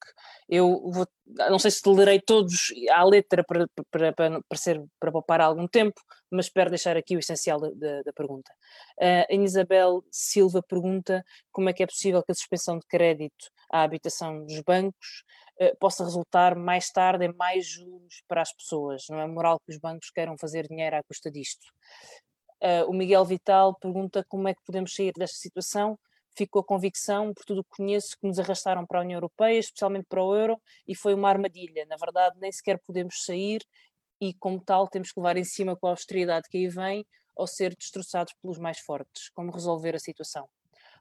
[0.47, 1.07] Eu vou,
[1.49, 5.67] não sei se lerei todos à letra para, para, para, para, ser, para poupar algum
[5.67, 5.99] tempo,
[6.31, 8.53] mas espero deixar aqui o essencial da, da, pergunta.
[9.01, 13.51] Uh, a Isabel Silva pergunta como é que é possível que a suspensão de crédito
[13.73, 15.25] à habitação dos bancos
[15.63, 19.05] uh, possa resultar mais tarde em mais juros para as pessoas.
[19.09, 21.67] Não é moral que os bancos queiram fazer dinheiro à custa disto.
[22.63, 25.99] Uh, o Miguel Vital pergunta como é que podemos sair desta situação.
[26.35, 29.59] Fico a convicção, por tudo o que conheço, que nos arrastaram para a União Europeia,
[29.59, 31.87] especialmente para o euro, e foi uma armadilha.
[31.87, 33.63] Na verdade, nem sequer podemos sair
[34.21, 37.47] e, como tal, temos que levar em cima com a austeridade que aí vem ou
[37.47, 39.29] ser destroçados pelos mais fortes.
[39.31, 40.49] Como resolver a situação?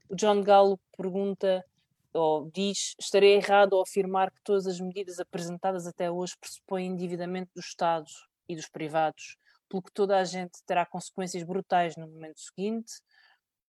[0.10, 1.66] O John Gallo pergunta
[2.14, 7.52] ou diz: estarei errado ao afirmar que todas as medidas apresentadas até hoje pressupõem endividamento
[7.54, 8.06] do Estado
[8.48, 9.38] e dos privados
[9.70, 12.94] pelo que toda a gente terá consequências brutais no momento seguinte.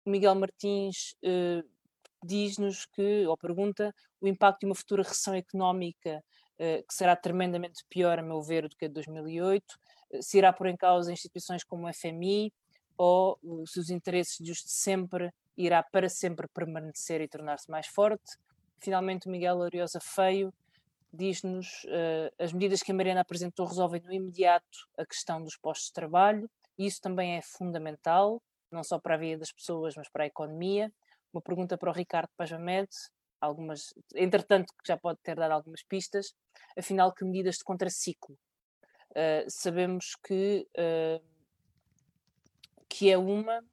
[0.06, 1.67] Miguel Martins uh,
[2.23, 6.24] diz-nos que, ou pergunta, o impacto de uma futura recessão económica
[6.59, 9.80] que será tremendamente pior, a meu ver, do que a de 2008,
[10.22, 12.51] se irá pôr em causa instituições como o FMI
[12.97, 18.38] ou se os interesses dos de sempre irá para sempre permanecer e tornar-se mais forte.
[18.78, 20.53] Finalmente, o Miguel Ariosa Feio
[21.12, 25.88] diz-nos uh, as medidas que a Mariana apresentou resolvem no imediato a questão dos postos
[25.88, 28.41] de trabalho, e isso também é fundamental,
[28.72, 30.91] não só para a vida das pessoas, mas para a economia.
[31.34, 32.89] Uma pergunta para o Ricardo Pajamed,
[33.41, 36.34] algumas, entretanto, que já pode ter dado algumas pistas,
[36.78, 38.38] afinal, que medidas de contraciclo?
[39.12, 41.24] Uh, sabemos que, uh,
[42.88, 43.64] que é uma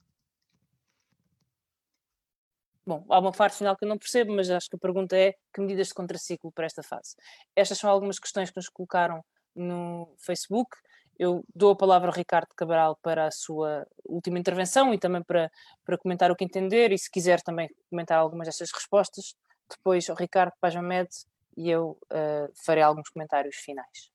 [2.87, 5.35] Bom, há uma parte final que eu não percebo, mas acho que a pergunta é
[5.53, 7.17] que medidas de contraciclo para esta fase?
[7.57, 9.25] Estas são algumas questões que nos colocaram
[9.57, 10.71] no Facebook.
[11.19, 15.51] Eu dou a palavra ao Ricardo Cabral para a sua última intervenção e também para,
[15.85, 19.35] para comentar o que entender e se quiser também comentar algumas destas respostas.
[19.69, 21.09] Depois o Ricardo Pajamed
[21.57, 24.13] e eu uh, farei alguns comentários finais.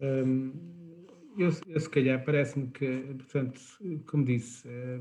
[0.00, 0.87] Um
[1.38, 3.60] eu, eu se calhar parece-me que, portanto,
[4.06, 5.00] como disse, eh,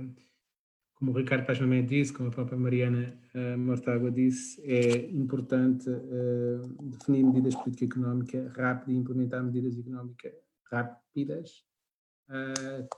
[0.93, 6.83] como o Ricardo Paz disse, como a própria Mariana uh, Mortágua disse, é importante uh,
[6.83, 10.33] definir medidas de política económica rápida e implementar medidas económicas
[10.71, 11.65] rápidas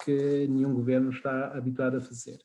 [0.04, 2.40] que nenhum governo está habituado a fazer.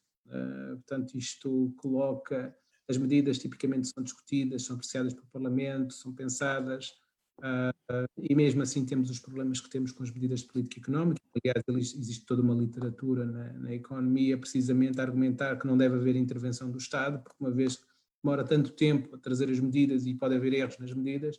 [0.74, 2.54] Portanto, isto coloca
[2.86, 6.92] as medidas tipicamente são discutidas, são apreciadas pelo Parlamento, são pensadas,
[7.38, 11.20] Uh, e mesmo assim temos os problemas que temos com as medidas de política económica.
[11.34, 16.16] Aliás, existe toda uma literatura na, na, economia precisamente a argumentar que não deve haver
[16.16, 17.84] intervenção do Estado, porque uma vez que
[18.22, 21.38] demora tanto tempo a trazer as medidas e pode haver erros nas medidas,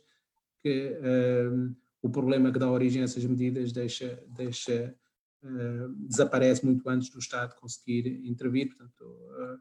[0.62, 4.94] que uh, o problema que dá origem a essas medidas deixa, deixa
[5.42, 9.60] uh, desaparece muito antes do Estado conseguir intervir, portanto,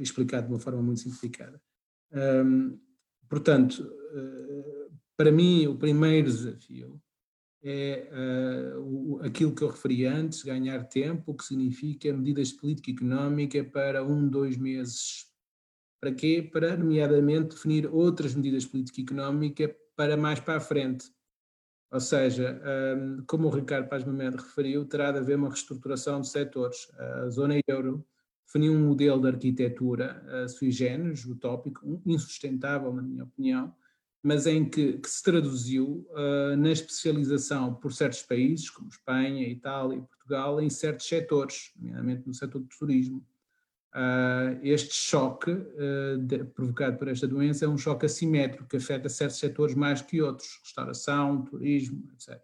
[0.00, 1.62] explicado de uma forma muito simplificada.
[2.12, 2.78] Um,
[3.28, 3.88] portanto,
[5.18, 7.02] para mim, o primeiro desafio
[7.60, 8.08] é
[8.78, 13.64] uh, aquilo que eu referi antes, ganhar tempo, o que significa medidas de política económica
[13.64, 15.26] para um, dois meses.
[16.00, 16.48] Para quê?
[16.52, 21.10] Para, nomeadamente, definir outras medidas de política económica para mais para a frente.
[21.90, 22.62] Ou seja,
[22.96, 26.86] um, como o Ricardo Paz Mamed referiu, terá de haver uma reestruturação de setores.
[26.96, 28.06] A zona euro
[28.46, 33.74] definiu um modelo de arquitetura uh, sui generis, utópico, insustentável, na minha opinião,
[34.22, 39.98] mas em que, que se traduziu uh, na especialização por certos países, como Espanha, Itália
[39.98, 43.24] e Portugal, em certos setores, nomeadamente no setor do turismo.
[43.94, 49.08] Uh, este choque uh, de, provocado por esta doença é um choque assimétrico que afeta
[49.08, 52.40] certos setores mais que outros, restauração, turismo, etc.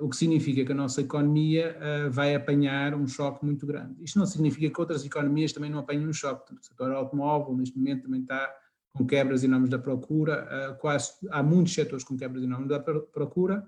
[0.00, 1.76] o que significa que a nossa economia
[2.10, 4.02] vai apanhar um choque muito grande.
[4.02, 6.54] Isto não significa que outras economias também não apanhem um choque.
[6.54, 8.54] O setor automóvel, neste momento, também está
[8.94, 13.66] com quebras enormes da procura, uh, quase, há muitos setores com quebras enormes da procura,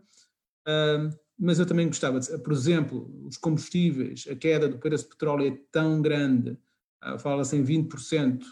[0.66, 5.10] uh, mas eu também gostava de, por exemplo, os combustíveis, a queda do preço do
[5.10, 6.56] petróleo é tão grande,
[7.04, 8.42] uh, fala-se em 20%,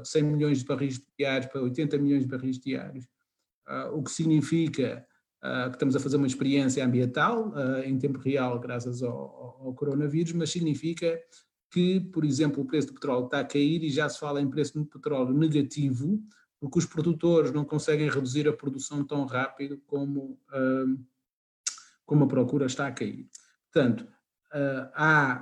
[0.00, 3.04] de 100 milhões de barris diários para 80 milhões de barris diários,
[3.92, 5.04] o que significa
[5.40, 7.52] que estamos a fazer uma experiência ambiental
[7.84, 11.20] em tempo real graças ao, ao coronavírus, mas significa
[11.72, 14.48] que, por exemplo, o preço do petróleo está a cair e já se fala em
[14.48, 16.22] preço do petróleo negativo,
[16.60, 21.02] porque os produtores não conseguem reduzir a produção tão rápido como, uh,
[22.04, 23.26] como a procura está a cair.
[23.72, 25.32] Portanto, uh, há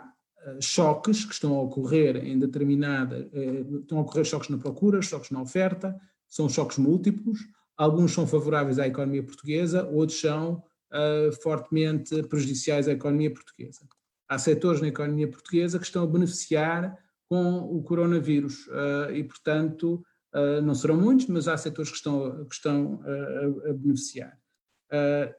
[0.47, 5.03] ah, choques que estão a ocorrer em determinada, uh, estão a ocorrer choques na procura,
[5.03, 7.41] choques na oferta, são choques múltiplos,
[7.77, 10.63] alguns são favoráveis à economia portuguesa, outros são
[10.93, 13.85] uh, fortemente prejudiciais à economia portuguesa
[14.31, 16.97] há setores na economia portuguesa que estão a beneficiar
[17.29, 22.45] com o coronavírus uh, e, portanto, uh, não serão muitos, mas há setores que estão,
[22.47, 24.39] que estão uh, a, beneficiar.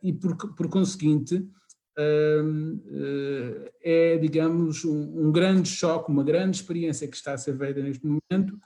[0.03, 1.47] e, por, por conseguinte,
[3.81, 8.05] é, digamos, um, um, grande choque, uma grande experiência que está a ser feita neste
[8.05, 8.57] momento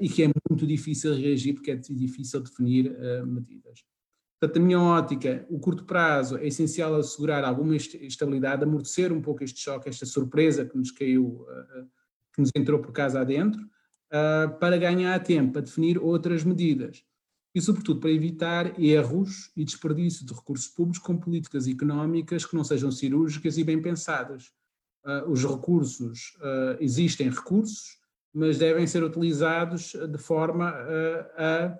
[0.00, 2.92] e que é muito difícil reagir porque é difícil definir
[3.24, 3.84] medidas.
[4.44, 9.42] Portanto, na minha ótica, o curto prazo é essencial assegurar alguma estabilidade, amortecer um pouco
[9.42, 11.84] este choque, esta surpresa que nos caiu, eh, eh,
[12.34, 13.66] que nos entrou por casa adentro,
[14.10, 17.02] eh, para ganhar tempo a definir outras medidas.
[17.54, 22.64] E, sobretudo, para evitar erros e desperdício de recursos públicos com políticas económicas que não
[22.64, 24.52] sejam cirúrgicas e bem pensadas.
[25.28, 26.36] Os recursos,
[26.80, 27.98] existem recursos,
[28.32, 30.74] mas devem ser utilizados de forma
[31.36, 31.78] a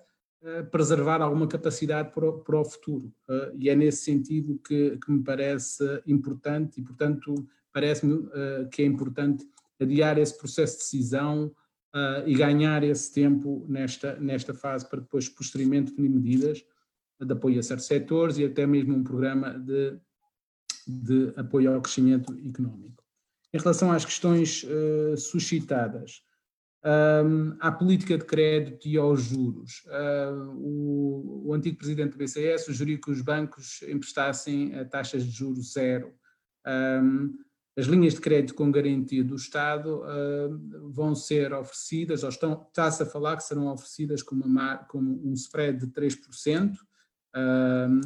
[0.71, 3.13] preservar alguma capacidade para o, para o futuro.
[3.29, 7.35] Uh, e é nesse sentido que, que, me parece importante, e portanto
[7.73, 9.47] parece-me uh, que é importante
[9.81, 11.47] adiar esse processo de decisão
[11.95, 16.65] uh, e ganhar esse tempo nesta, nesta fase para depois, posteriormente, definir medidas
[17.21, 19.99] de apoio a certos setores e até mesmo um programa de,
[20.87, 23.03] de apoio ao crescimento económico.
[23.53, 24.67] Em relação às questões
[25.17, 26.25] suscitadas,
[27.61, 29.85] à política de crédito e aos juros.
[30.57, 36.13] O, antigo presidente do BCE sugeriu que os bancos emprestassem a taxas de juros zero.
[37.77, 40.03] As linhas de crédito com garantia do Estado
[40.93, 45.33] vão ser oferecidas, ou estão, está-se a falar que serão oferecidas com, uma, com um
[45.33, 46.79] spread de 3%, uh,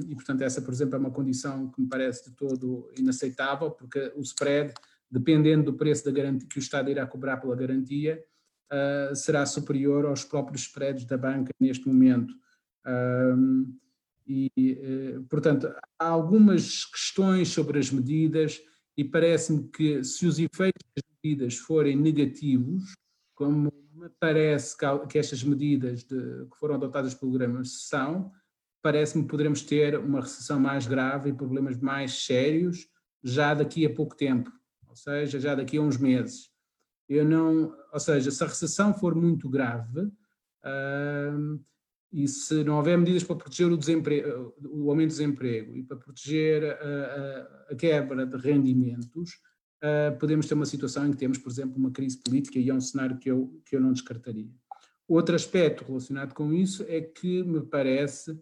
[0.09, 4.11] e portanto essa, por exemplo, é uma condição que me parece de todo inaceitável, porque
[4.17, 4.73] o spread,
[5.11, 8.25] dependendo do preço da garantia que o Estado irá cobrar pela garantia,
[8.73, 12.35] uh, será superior aos próprios spreads da banca neste momento.
[14.27, 18.61] e, uh, portanto, há algumas questões sobre as medidas
[18.97, 22.95] e parece-me que se os efeitos das medidas forem negativos,
[23.35, 24.77] como me parece
[25.09, 28.33] que estas medidas de, que foram adotadas pelo programa são,
[28.83, 32.89] parece-me que poderemos ter uma recessão mais grave e problemas mais sérios
[33.23, 34.51] já daqui a pouco tempo,
[34.87, 36.51] ou seja, já daqui a uns meses.
[37.09, 41.61] Eu não, ou seja, se a recessão for muito grave, uh,
[42.13, 45.97] e se não houver medidas para proteger o, desemprego, o aumento do desemprego e para
[45.97, 49.31] proteger a, a, a quebra de rendimentos,
[49.83, 52.75] uh, podemos ter uma situação em que temos, por exemplo, uma crise política e é
[52.75, 54.51] um cenário que eu, que eu não descartaria.
[55.07, 58.39] Outro aspecto relacionado com isso é que me parece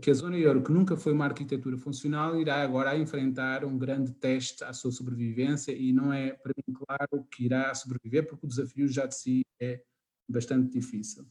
[0.00, 4.12] que a zona euro, que nunca foi uma arquitetura funcional, irá agora enfrentar um grande
[4.12, 8.48] teste à sua sobrevivência e não é para mim claro que irá sobreviver, porque o
[8.48, 9.82] desafio já de si é
[10.28, 11.26] bastante difícil.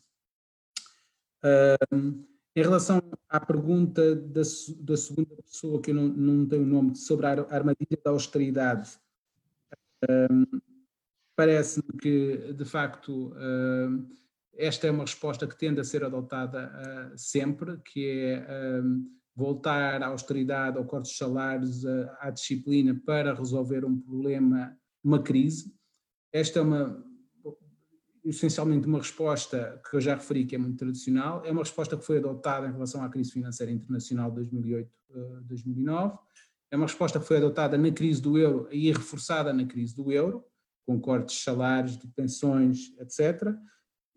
[2.56, 4.42] Em relação à pergunta da,
[4.80, 8.98] da, segunda pessoa, que eu não, não tenho o nome, sobre a armadilha da austeridade,
[11.36, 13.34] parece-me que, de facto,
[14.58, 18.82] esta é uma resposta que tende a ser adotada uh, sempre, que é
[19.36, 21.86] voltar à austeridade, ao corte de salários,
[22.20, 25.74] à disciplina para resolver um problema, uma crise.
[26.32, 27.06] Esta é uma
[28.26, 32.04] essencialmente uma resposta que eu já referi que é muito tradicional, é uma resposta que
[32.04, 36.18] foi adotada em relação à crise financeira internacional de 2008-2009, eh,
[36.72, 40.12] é uma resposta que foi adotada na crise do euro e reforçada na crise do
[40.12, 40.44] euro,
[40.86, 43.56] com cortes de salários, de pensões, etc.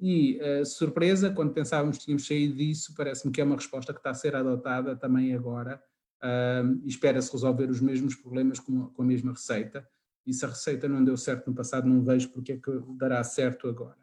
[0.00, 3.98] E, uh, surpresa, quando pensávamos que tínhamos saído disso, parece-me que é uma resposta que
[3.98, 5.82] está a ser adotada também agora
[6.22, 9.88] uh, e espera-se resolver os mesmos problemas com, com a mesma receita
[10.26, 13.24] e se a receita não deu certo no passado, não vejo porque é que dará
[13.24, 13.96] certo agora.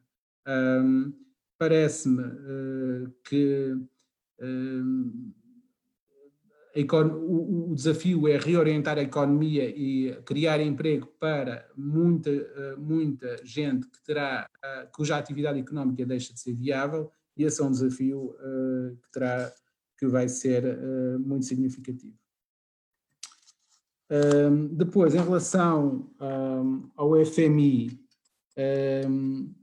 [0.47, 1.13] Um,
[1.57, 3.77] Parece-me uh, que
[6.83, 13.87] o, o, desafio é reorientar a economia e criar emprego para muita, uh, muita gente
[13.87, 18.33] que terá, uh, cuja atividade económica deixa de ser viável, e esse é um desafio
[19.03, 19.53] que, terá,
[19.97, 20.77] que vai ser
[21.19, 22.15] muito significativo.
[24.09, 27.99] Um, depois, em relação um, ao FMI,
[29.09, 29.53] um,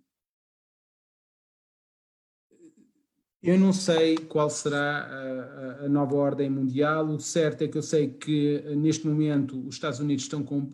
[3.42, 7.06] eu não sei qual será a, a, nova ordem mundial.
[7.08, 10.70] O certo é que eu sei que neste momento os Estados Unidos estão com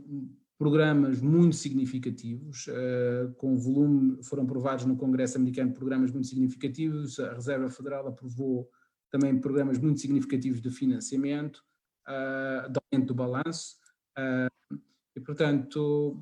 [0.58, 7.32] programas muito significativos, uh, com volume, foram aprovados no Congresso americano programas muito significativos, a
[7.32, 8.68] Reserva Federal aprovou
[9.10, 11.62] também programas muito significativos de financiamento
[12.08, 13.76] uh, de aumento do balanço.
[14.18, 14.76] Uh,
[15.16, 16.20] e, portanto,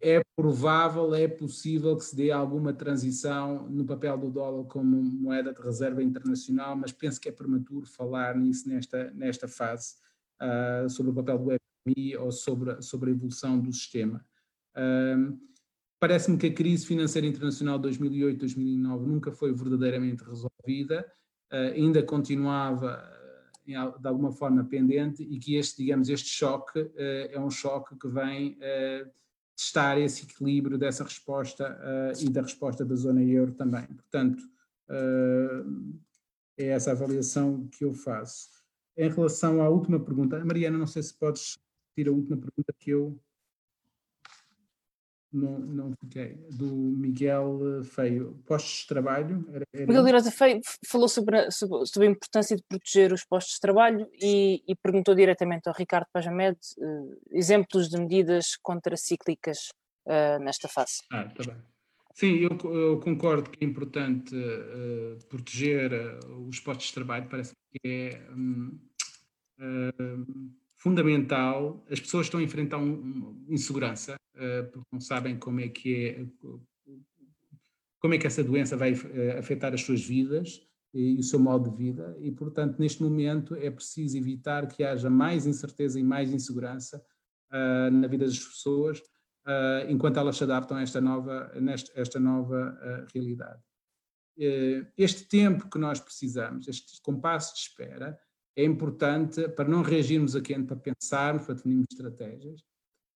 [0.00, 5.52] é provável, é possível que se dê alguma transição no papel do dólar como moeda
[5.52, 9.96] de reserva internacional, mas penso que é prematuro falar nisso nesta, nesta fase,
[10.40, 14.24] uh, sobre o papel do FMI ou sobre, sobre a evolução do sistema.
[14.74, 15.38] Uh,
[15.98, 21.06] Parece-me que a crise financeira internacional de 2008-2009 nunca foi verdadeiramente resolvida,
[21.52, 23.18] uh, ainda continuava
[23.66, 28.58] de alguma forma pendente e que este, digamos, este choque é um choque que vem
[29.60, 33.84] testar esse equilíbrio dessa resposta eh, e da resposta da zona euro também.
[33.86, 34.42] Portanto,
[36.58, 38.48] é essa avaliação que eu faço.
[38.96, 41.58] Em relação à última pergunta, Mariana, não sei se podes
[41.94, 43.20] tirar a última pergunta que eu
[45.32, 46.34] não, não fiquei.
[46.50, 48.42] Do Miguel Feio.
[48.46, 49.44] Postos de trabalho?
[49.52, 49.86] Era, era...
[49.86, 54.08] Miguel Lirosa Feio falou sobre a, sobre, a, importância de proteger os postos de trabalho
[54.20, 59.68] e, e perguntou diretamente ao Ricardo Pajamed uh, exemplos de medidas contracíclicas
[60.06, 61.02] uh, nesta fase.
[61.12, 61.62] Ah, está bem.
[62.12, 65.92] Sim, eu, eu, concordo que é importante uh, proteger
[66.48, 68.20] os postos de trabalho, parece que é.
[68.30, 68.78] Um,
[70.80, 71.84] fundamental.
[71.90, 76.06] As pessoas estão a enfrentar um, um, insegurança, uh, porque não sabem como é que
[76.06, 76.26] é,
[78.00, 78.94] como é que essa doença vai
[79.38, 83.70] afetar as suas vidas e, o seu modo de vida, e, portanto, neste momento é
[83.70, 87.04] preciso evitar que haja mais incerteza e mais insegurança
[87.52, 89.00] uh, na vida das pessoas,
[89.88, 93.60] enquanto elas se adaptam a esta nova, nesta, esta nova realidade.
[94.96, 98.18] este tempo que nós precisamos, este compasso de espera,
[98.56, 102.62] é importante para não reagirmos a quente, para pensarmos, para definirmos estratégias,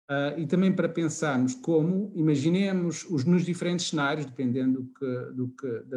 [0.04, 5.48] Uh, e também para pensarmos como, imaginemos os nos diferentes cenários, dependendo do que, do
[5.48, 5.96] que da,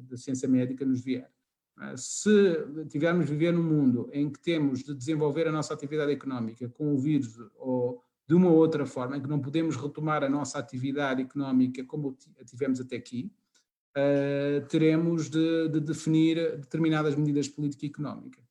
[0.00, 1.30] da, ciência médica nos vier.
[1.78, 2.56] Uh, se
[2.88, 6.92] tivermos a viver num mundo em que temos de desenvolver a nossa atividade económica com
[6.92, 10.58] o vírus ou de uma ou outra forma, em que não podemos retomar a nossa
[10.58, 13.30] atividade económica como a tivemos até aqui,
[13.96, 18.42] uh, teremos de, de, definir determinadas medidas de política económica.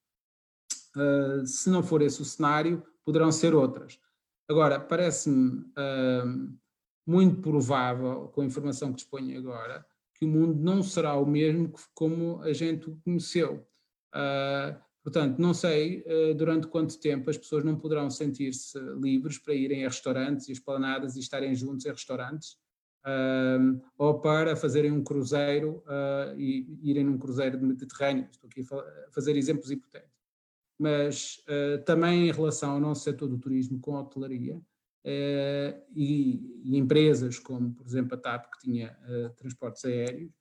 [1.45, 3.99] Se não for esse o cenário, poderão ser outras
[4.49, 6.57] Agora, parece-me uh,
[7.05, 9.85] muito provável, com a informação que disponho agora,
[10.15, 13.63] que o mundo não será o mesmo como a gente o conheceu.
[14.11, 19.53] Uh, portanto, não sei uh, durante quanto tempo as pessoas não poderão sentir-se livres para
[19.53, 22.53] irem a restaurantes e esplanadas e estarem juntos em restaurantes,
[23.05, 25.83] uh, ou para fazerem um cruzeiro
[26.35, 28.27] e irem num cruzeiro de Mediterrâneo.
[28.31, 30.08] Estou aqui a fazer exemplos hipotéticos
[30.79, 36.61] mas uh, também em relação ao nosso setor do turismo com a hotelaria uh, e,
[36.63, 40.31] e, empresas como, por exemplo, a TAP, que tinha uh, transportes aéreos,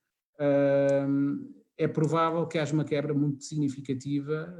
[1.77, 4.55] é provável que haja uma quebra muito significativa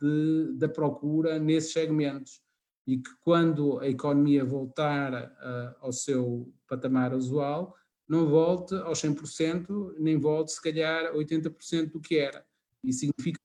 [0.00, 2.40] de, da procura nesses segmentos
[2.86, 5.32] e que quando a economia voltar
[5.80, 7.74] ao seu patamar usual,
[8.08, 12.44] não volte aos 100%, nem volte se calhar 80% do que era.
[12.82, 13.40] E significa,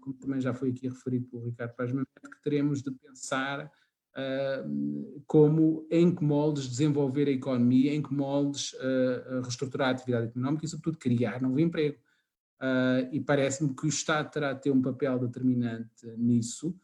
[0.00, 3.70] como também já foi aqui referido pelo Ricardo Paz que teremos de pensar
[4.16, 10.28] uh, como, em que moldes desenvolver a economia, em que moldes uh, reestruturar a atividade
[10.28, 11.98] económica e, sobretudo, criar novo emprego.
[12.60, 16.74] Uh, e parece-me que o Estado terá de ter um papel determinante nisso.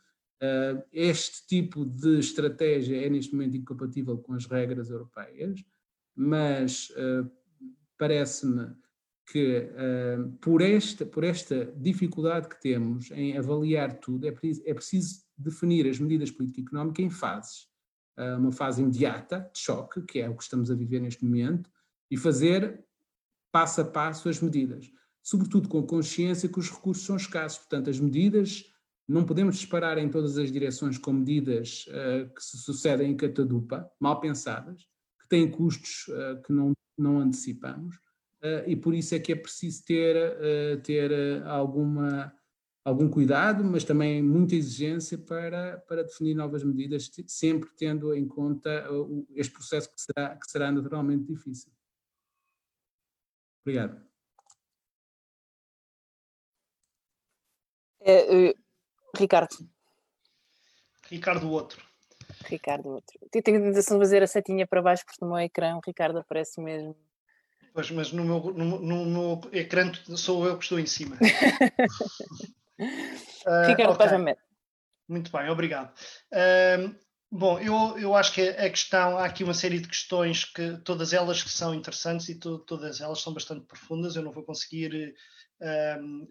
[0.93, 5.65] este tipo de estratégia é, neste momento, incompatível com as regras europeias,
[6.15, 6.93] mas
[7.97, 8.77] parece-me
[9.27, 14.75] que uh, por, esta, por esta dificuldade que temos em avaliar tudo, é preciso, é
[14.75, 17.67] preciso definir as medidas político-económicas em fases.
[18.19, 21.71] Uh, uma fase imediata, de choque, que é o que estamos a viver neste momento,
[22.11, 22.85] e fazer
[23.51, 24.91] passo a passo as medidas.
[25.23, 27.59] Sobretudo com consciência que os recursos são escassos.
[27.59, 28.65] Portanto, as medidas
[29.09, 33.91] não podemos disparar em todas as direções com medidas uh, que se sucedem em catadupa,
[33.99, 34.83] mal pensadas,
[35.21, 36.05] que têm custos
[36.45, 37.97] que não, não antecipamos
[38.67, 42.35] e por isso é que é preciso ter, uh, ter uh, alguma,
[42.85, 48.87] algum cuidado, mas também muita exigência para, para definir novas medidas, sempre tendo em conta
[49.35, 51.73] este processo que será, que será naturalmente difícil.
[53.63, 54.05] Obrigado.
[58.01, 58.55] É,
[59.17, 59.57] Ricardo.
[61.09, 61.83] Ricardo outro.
[62.45, 63.19] Ricardo outro.
[63.33, 65.81] Eu tenho a tentação de fazer a setinha para baixo porque no meu ecrã o
[65.85, 66.95] Ricardo aparece mesmo
[67.75, 71.17] Pois, mas no meu, no, no, no ecrã sou eu que estou em cima.
[72.79, 74.37] uh, Ricardo, okay.
[75.09, 75.93] Muito bem, obrigado.
[76.33, 76.95] Uh,
[77.29, 81.13] bom, eu, eu acho que a questão, há aqui uma série de questões que todas
[81.13, 84.15] elas que são interessantes e to, todas elas são bastante profundas.
[84.15, 85.13] Eu não vou conseguir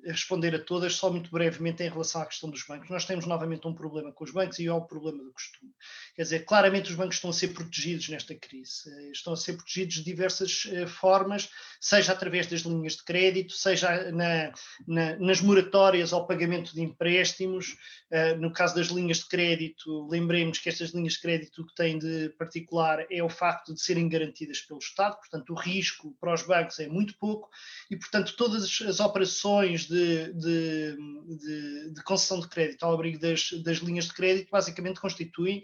[0.06, 2.90] responder a todas, só muito brevemente em relação à questão dos bancos.
[2.90, 5.72] Nós temos novamente um problema com os bancos e é o problema do costume.
[6.16, 9.54] Quer dizer, claramente os bancos estão a ser protegidos nesta crise, eh, estão a ser
[9.54, 11.50] protegidos de diversas uh, formas,
[11.80, 14.52] seja através das linhas de crédito, seja na,
[14.88, 17.76] na, nas moratórias ao pagamento de empréstimos.
[18.12, 21.76] Uh, no caso das linhas de crédito, lembremos que estas linhas de crédito o que
[21.76, 26.34] têm de particular é o facto de serem garantidas pelo Estado, portanto, o risco para
[26.34, 27.50] os bancos é muito pouco
[27.90, 30.98] e, portanto, todas as operações de, de,
[31.38, 35.62] de, de concessão de crédito ao abrigo das, das, linhas de crédito basicamente constituem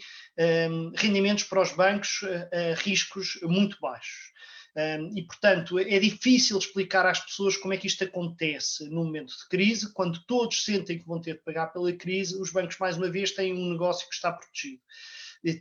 [0.70, 4.32] um, rendimentos para os bancos a, a riscos muito baixos.
[4.76, 9.36] Um, e, portanto, é difícil explicar às pessoas como é que isto acontece num momento
[9.36, 12.96] de crise, quando todos sentem que vão ter de pagar pela crise, os bancos, mais
[12.96, 14.82] uma vez, têm um negócio que está protegido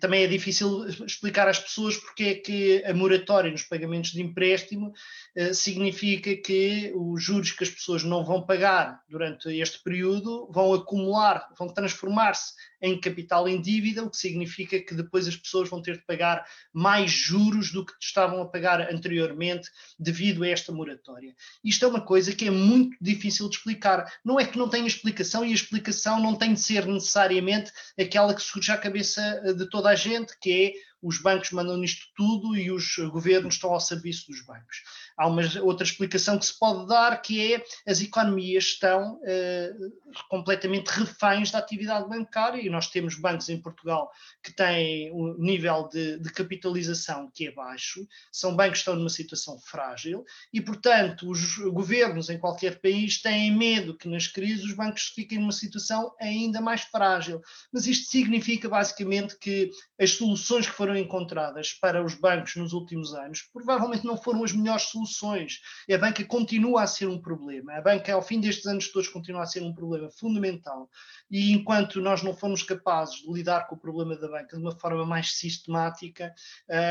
[0.00, 4.92] também é difícil explicar às pessoas porque é que a moratória nos pagamentos de empréstimo
[5.36, 10.74] eh, significa que os juros que as pessoas não vão pagar durante este período vão
[10.74, 15.82] acumular, vão transformar-se em capital em dívida, o que significa que depois as pessoas vão
[15.82, 19.68] ter de pagar mais juros do que estavam a pagar anteriormente
[19.98, 21.34] devido a esta moratória.
[21.64, 24.10] Isto é uma coisa que é muito difícil de explicar.
[24.24, 28.34] Não é que não tenha explicação e a explicação não tem de ser necessariamente aquela
[28.34, 32.07] que surge à cabeça eh, de toda a gente, que é os bancos mandam nisto
[32.16, 34.82] tudo e os governos estão ao serviço dos bancos.
[35.16, 40.88] Há uma outra explicação que se pode dar, que é as economias estão uh, completamente
[40.88, 44.11] reféns da atividade bancária e nós temos bancos em Portugal
[44.42, 49.09] que têm um nível de, de capitalização que é baixo, são bancos que estão numa
[49.09, 54.74] situação frágil e, portanto, os governos em qualquer país têm medo que nas crises os
[54.74, 57.40] bancos fiquem numa situação ainda mais frágil.
[57.72, 59.70] Mas isto significa basicamente que
[60.01, 64.53] as soluções que foram encontradas para os bancos nos últimos anos provavelmente não foram as
[64.53, 65.61] melhores soluções.
[65.89, 67.74] E a banca continua a ser um problema.
[67.74, 70.89] A banca, ao fim destes anos todos, continua a ser um problema fundamental.
[71.30, 74.78] E enquanto nós não formos capazes de lidar com o problema da banca de uma
[74.78, 76.32] forma mais sistemática,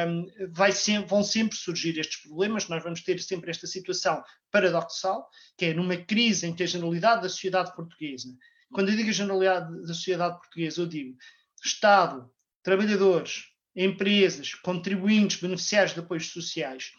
[0.08, 2.68] um, vai sempre, vão sempre surgir estes problemas.
[2.68, 7.22] Nós vamos ter sempre esta situação paradoxal, que é numa crise em que a generalidade
[7.22, 8.30] da sociedade portuguesa,
[8.72, 11.18] quando eu digo a generalidade da sociedade portuguesa, eu digo
[11.64, 12.30] Estado,
[12.62, 13.46] trabalhadores,
[13.78, 16.94] empresas, contribuintes, beneficiários de apoios sociais,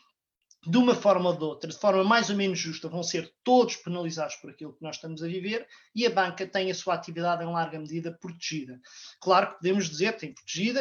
[0.66, 3.76] de uma forma ou de outra, de forma mais ou menos justa, vão ser todos
[3.76, 7.44] penalizados por aquilo que nós estamos a viver e a banca tem a sua atividade
[7.44, 8.80] em larga medida protegida.
[9.20, 10.80] Claro que podemos dizer tem protegida,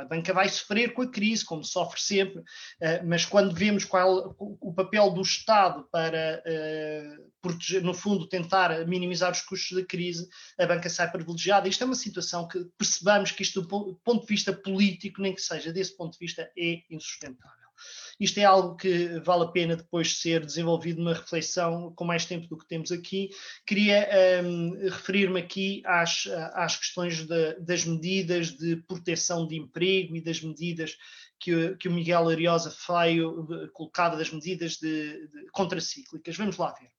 [0.00, 2.42] a banca vai sofrer com a crise, como sofre sempre,
[2.80, 8.86] eh, mas quando vemos qual o papel do Estado para eh, proteger, no fundo, tentar
[8.86, 11.68] minimizar os custos da crise, a banca sai privilegiada.
[11.68, 15.40] Isto é uma situação que percebamos que isto, do ponto de vista político, nem que
[15.40, 17.61] seja desse ponto de vista, é insustentável.
[18.22, 22.46] Isto é algo que vale a pena depois ser desenvolvido numa reflexão com mais tempo
[22.46, 23.30] do que temos aqui.
[23.66, 24.08] Queria
[24.44, 30.40] um, referir-me aqui às, às questões de, das medidas de proteção de emprego e das
[30.40, 30.96] medidas
[31.40, 36.36] que, que o Miguel Ariosa Feio colocava, das medidas de, de contracíclicas.
[36.36, 36.90] Vamos lá ver.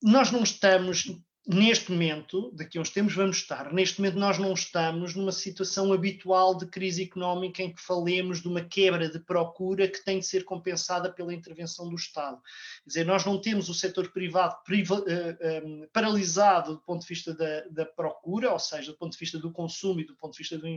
[0.00, 4.52] Nós não estamos neste momento, daqui a uns tempos vamos estar, neste momento nós não
[4.52, 9.88] estamos numa situação habitual de crise económica em que falemos de uma quebra de procura
[9.88, 12.40] que tem de ser compensada pela intervenção do Estado.
[12.84, 16.80] Quer dizer, nós não temos o setor privado priva, uh, eh, um, eh, paralisado do
[16.80, 20.06] ponto de vista da, da, procura, ou seja, do ponto de vista do consumo e
[20.06, 20.68] do ponto de vista do,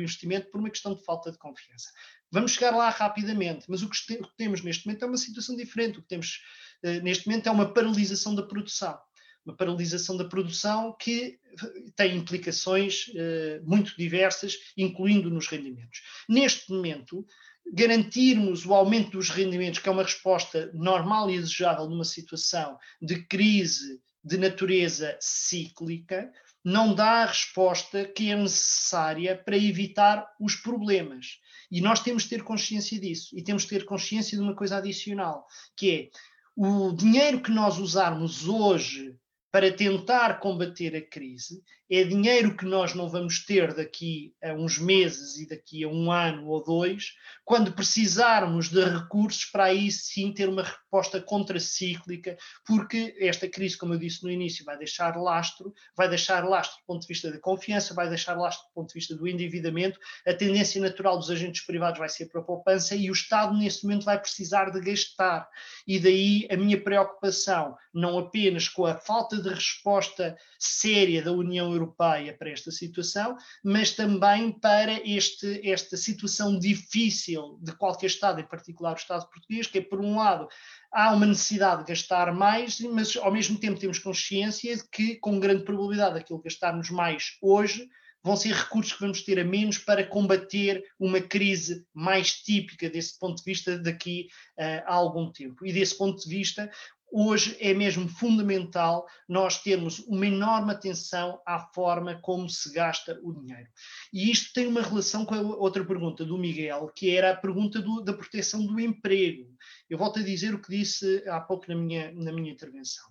[0.00, 1.90] investimento, por uma questão de falta de confiança.
[2.30, 3.98] Vamos chegar lá rapidamente, mas o que
[4.36, 5.98] temos neste momento é uma situação diferente.
[5.98, 6.40] O que temos
[6.82, 8.98] uh, neste momento é uma paralisação da produção
[9.46, 11.38] uma paralisação da produção que
[11.94, 16.02] tem implicações uh, muito diversas, incluindo nos rendimentos.
[16.28, 17.24] Neste momento,
[17.72, 23.22] garantirmos o aumento dos rendimentos, que é uma resposta normal e desejável numa situação de
[23.24, 26.30] crise de natureza cíclica,
[26.64, 31.38] não dá a resposta que é necessária para evitar os problemas.
[31.70, 33.36] E nós temos de ter consciência disso.
[33.38, 36.10] E temos de ter consciência de uma coisa adicional, que é
[36.56, 39.14] o dinheiro que nós usarmos hoje
[39.50, 44.76] para tentar combater a crise é dinheiro que nós não vamos ter daqui a uns
[44.76, 47.12] meses e daqui a um ano ou dois,
[47.44, 52.36] quando precisarmos de recursos para aí sim ter uma resposta contracíclica,
[52.66, 56.86] porque esta crise, como eu disse no início, vai deixar lastro, vai deixar lastro do
[56.86, 60.34] ponto de vista da confiança, vai deixar lastro do ponto de vista do endividamento, a
[60.34, 64.04] tendência natural dos agentes privados vai ser para a poupança e o Estado nesse momento
[64.04, 65.48] vai precisar de gastar.
[65.86, 71.72] E daí a minha preocupação, não apenas com a falta de resposta séria da União
[71.72, 78.46] Europeia para esta situação, mas também para este, esta situação difícil de qualquer Estado, em
[78.46, 80.48] particular o Estado português, que é, por um lado,
[80.92, 85.40] há uma necessidade de gastar mais, mas ao mesmo tempo temos consciência de que, com
[85.40, 87.88] grande probabilidade, aquilo que gastarmos mais hoje
[88.26, 93.16] vão ser recursos que vamos ter a menos para combater uma crise mais típica desse
[93.20, 94.26] ponto de vista daqui
[94.58, 95.64] uh, a algum tempo.
[95.64, 96.68] E desse ponto de vista,
[97.10, 103.32] hoje é mesmo fundamental nós termos uma enorme atenção à forma como se gasta o
[103.32, 103.68] dinheiro.
[104.12, 107.80] E isto tem uma relação com a outra pergunta do Miguel, que era a pergunta
[107.80, 109.46] do, da proteção do emprego.
[109.88, 113.04] Eu volto a dizer o que disse há pouco na minha, na minha intervenção.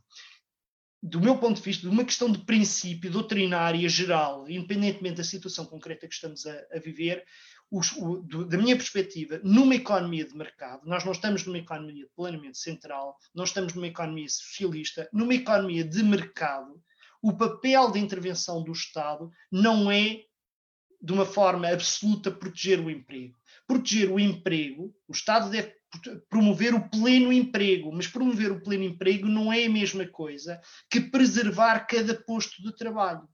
[1.01, 5.65] Do meu ponto de vista, de uma questão de princípio doutrinária geral, independentemente da situação
[5.65, 7.23] concreta que estamos a, a viver,
[7.71, 12.05] os, o, do, da minha perspectiva, numa economia de mercado, nós não estamos numa economia
[12.05, 16.81] de planeamento central, não estamos numa economia socialista, numa economia de mercado,
[17.21, 20.21] o papel de intervenção do Estado não é,
[21.01, 23.35] de uma forma absoluta, proteger o emprego.
[23.67, 25.73] Proteger o emprego, o Estado deve
[26.29, 30.59] promover o pleno emprego, mas promover o pleno emprego não é a mesma coisa
[30.89, 33.27] que preservar cada posto de trabalho.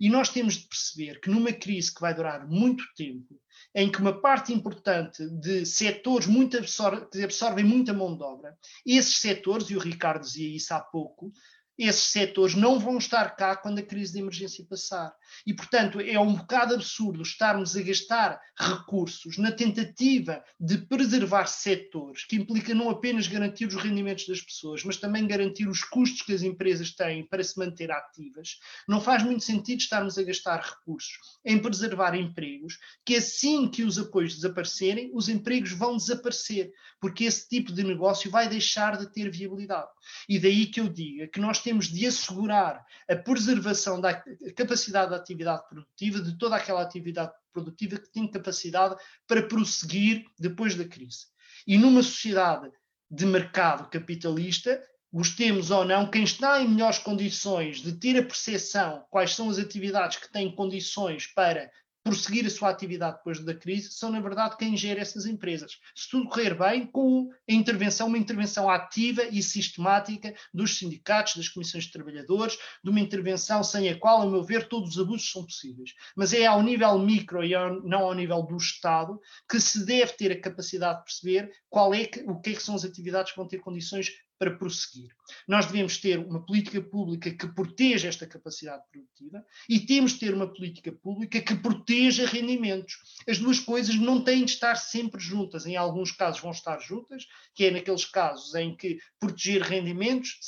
[0.00, 3.38] E nós temos de perceber que numa crise que vai durar muito tempo,
[3.74, 8.56] em que uma parte importante de setores muito absor que absorvem muita mão de obra,
[8.86, 11.30] esses setores, e o Ricardo dizia isso há pouco,
[11.76, 15.14] esses setores não vão estar cá quando a crise de emergência passar.
[15.46, 22.24] E, portanto, é um bocado absurdo estarmos a gastar recursos na tentativa de preservar setores,
[22.24, 26.32] que implica não apenas garantir os rendimentos das pessoas, mas também garantir os custos que
[26.32, 28.58] as empresas têm para se manter ativas.
[28.88, 33.98] Não faz muito sentido estarmos a gastar recursos em preservar empregos, que assim que os
[33.98, 39.30] apoios desaparecerem, os empregos vão desaparecer, porque esse tipo de negócio vai deixar de ter
[39.30, 39.88] viabilidade.
[40.28, 44.22] E daí que eu diga que nós temos de assegurar a preservação da
[44.54, 48.96] capacidade da atividade produtiva, de toda aquela atividade produtiva que tem capacidade
[49.26, 51.26] para prosseguir depois da crise.
[51.66, 52.70] E numa sociedade
[53.10, 59.04] de mercado capitalista, gostemos ou não, quem está em melhores condições de ter a percepção
[59.10, 61.70] quais são as atividades que têm condições para
[62.02, 65.78] prosseguir a sua atividade depois da crise são, na verdade, quem gera essas empresas.
[65.94, 71.48] Se tudo correr bem, com a intervenção, uma intervenção ativa e sistemática dos sindicatos, das
[71.48, 75.30] comissões de trabalhadores, de uma intervenção sem a qual, a meu ver, todos os abusos
[75.30, 75.94] são possíveis.
[76.16, 77.52] Mas é ao nível micro e
[77.84, 82.04] não ao nível do Estado que se deve ter a capacidade de perceber qual é
[82.06, 85.10] que, o que, é que são as atividades que vão ter condições para prosseguir.
[85.46, 90.34] Nós devemos ter uma política pública que proteja esta capacidade produtiva e temos de ter
[90.34, 92.98] uma política pública que proteja rendimentos.
[93.28, 95.66] As duas coisas não têm de estar sempre juntas.
[95.66, 100.38] Em alguns casos vão estar juntas, que é naqueles casos em que proteger rendimentos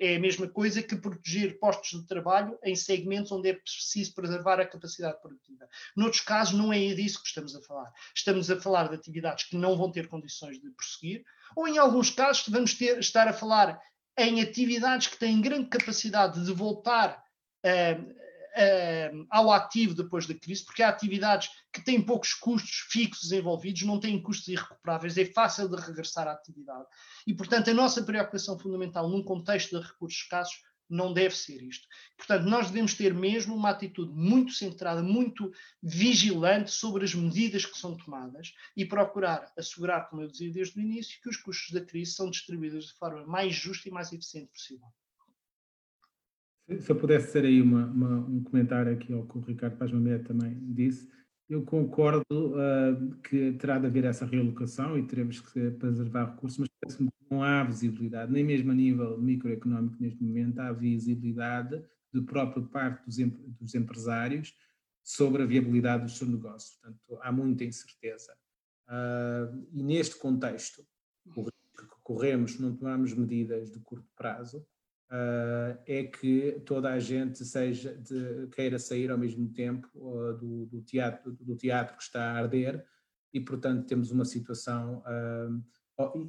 [0.00, 4.60] é a mesma coisa que proteger postos de trabalho em segmentos onde é preciso preservar
[4.60, 5.68] a capacidade produtiva.
[5.96, 7.92] Noutros casos não é disso que estamos a falar.
[8.14, 11.24] Estamos a falar de atividades que não vão ter condições de prosseguir,
[11.56, 13.80] ou em alguns casos vamos ter, estar a falar
[14.18, 17.22] em atividades que têm grande capacidade de voltar
[17.64, 23.32] uh, uh, ao ativo depois da crise, porque há atividades que têm poucos custos fixos
[23.32, 26.86] envolvidos, não têm custos irrecuperáveis, é fácil de regressar à atividade.
[27.26, 31.86] E, portanto, a nossa preocupação fundamental num contexto de recursos escassos não deve ser isto.
[32.16, 37.78] Portanto, nós devemos ter mesmo uma atitude muito centrada, muito vigilante sobre as medidas que
[37.78, 41.84] são tomadas e procurar assegurar, como eu dizia desde o início, que os custos da
[41.84, 44.86] crise são distribuídos de forma mais justa e mais eficiente possível.
[46.78, 49.90] Se eu pudesse fazer aí uma, uma, um comentário aqui ao que o Ricardo Paz
[49.90, 51.10] Mamede também disse,
[51.50, 56.68] eu concordo uh, que terá de haver essa realocação e teremos que preservar recursos, mas
[56.80, 61.84] parece-me que não há visibilidade, nem mesmo a nível microeconómico neste momento, há visibilidade
[62.14, 63.16] de própria parte dos,
[63.58, 64.54] dos empresários
[65.02, 66.78] sobre a viabilidade do seu negócio.
[66.80, 68.32] Portanto, há muita incerteza.
[68.88, 70.86] Uh, e neste contexto,
[71.34, 74.64] o risco que corremos se não tomarmos medidas de curto prazo
[75.10, 80.66] uh, é que toda a gente seja de, queira sair ao mesmo tempo uh, do,
[80.66, 82.84] do, teatro, do teatro que está a arder
[83.32, 85.02] e, portanto, temos uma situação.
[85.06, 85.62] Uh,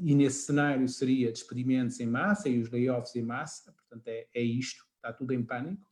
[0.02, 4.42] e nesse cenário seria despedimentos em massa e os layoffs em massa, portanto, é, é
[4.42, 5.90] isto, está tudo em pânico.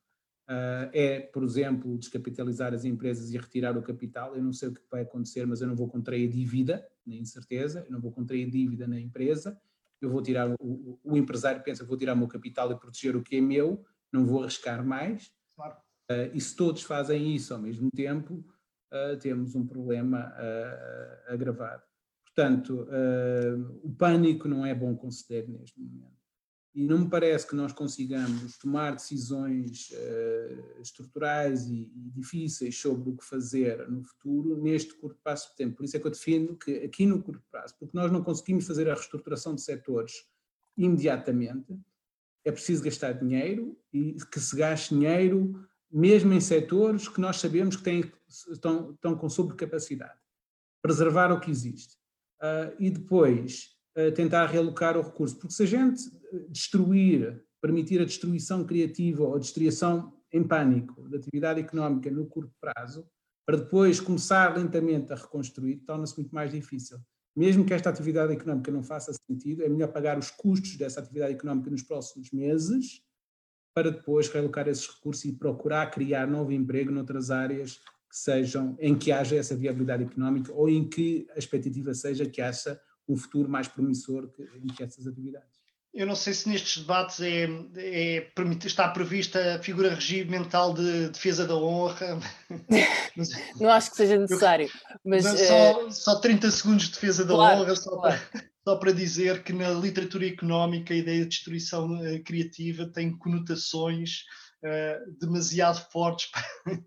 [0.91, 4.35] É, por exemplo, descapitalizar as empresas e retirar o capital.
[4.35, 7.85] Eu não sei o que vai acontecer, mas eu não vou contrair dívida, na incerteza,
[7.85, 9.61] eu não vou contrair dívida na empresa
[10.01, 13.23] eu vou tirar, o, o empresário pensa, vou tirar o meu capital e proteger o
[13.23, 15.31] que é meu, não vou arriscar mais.
[15.55, 15.75] Claro.
[16.11, 18.43] Uh, e se todos fazem isso ao mesmo tempo,
[18.93, 21.83] uh, temos um problema uh, agravado.
[22.25, 22.87] Portanto,
[23.83, 26.18] o pânico não é bom conceder neste momento
[26.73, 33.09] e não me parece que nós consigamos tomar decisões uh, estruturais e, e, difíceis sobre
[33.09, 35.77] o que fazer no futuro neste curto prazo de tempo.
[35.77, 38.67] Por isso é que eu defendo que aqui no curto prazo, porque nós não conseguimos
[38.67, 40.27] fazer a reestruturação de setores
[40.77, 41.77] imediatamente,
[42.45, 47.75] é preciso gastar dinheiro e que se gaste dinheiro mesmo em setores que nós sabemos
[47.75, 50.19] que têm, estão, estão com sobrecapacidade.
[50.81, 51.95] Preservar o que existe.
[52.41, 53.77] Uh, e depois
[54.15, 55.37] tentar realocar o recurso.
[55.37, 56.03] Porque se a gente
[56.49, 63.07] destruir, permitir a destruição criativa ou destruição em pânico da atividade económica no curto prazo,
[63.45, 66.99] para depois começar lentamente a reconstruir, torna-se muito mais difícil.
[67.35, 71.33] Mesmo que esta atividade económica não faça sentido, é melhor pagar os custos dessa atividade
[71.33, 73.01] económica nos próximos meses,
[73.73, 77.77] para depois realocar esses recursos e procurar criar novo emprego noutras áreas
[78.09, 82.41] que sejam, em que haja essa viabilidade económica ou em que a expectativa seja que
[82.41, 84.43] haja um futuro mais promissor que,
[84.75, 85.58] que essas atividades.
[85.93, 87.45] Eu não sei se nestes debates é,
[87.77, 88.31] é,
[88.63, 92.19] está prevista a figura regimental de defesa da honra.
[93.59, 94.69] não acho que seja necessário.
[95.03, 95.91] Mas, mas só, uh...
[95.91, 98.21] só 30 segundos de defesa da claro, honra, só, claro.
[98.31, 103.17] para, só, para, dizer que na literatura económica a ideia de destruição uh, criativa tem
[103.17, 104.25] conotações
[104.63, 106.79] uh, demasiado fortes para,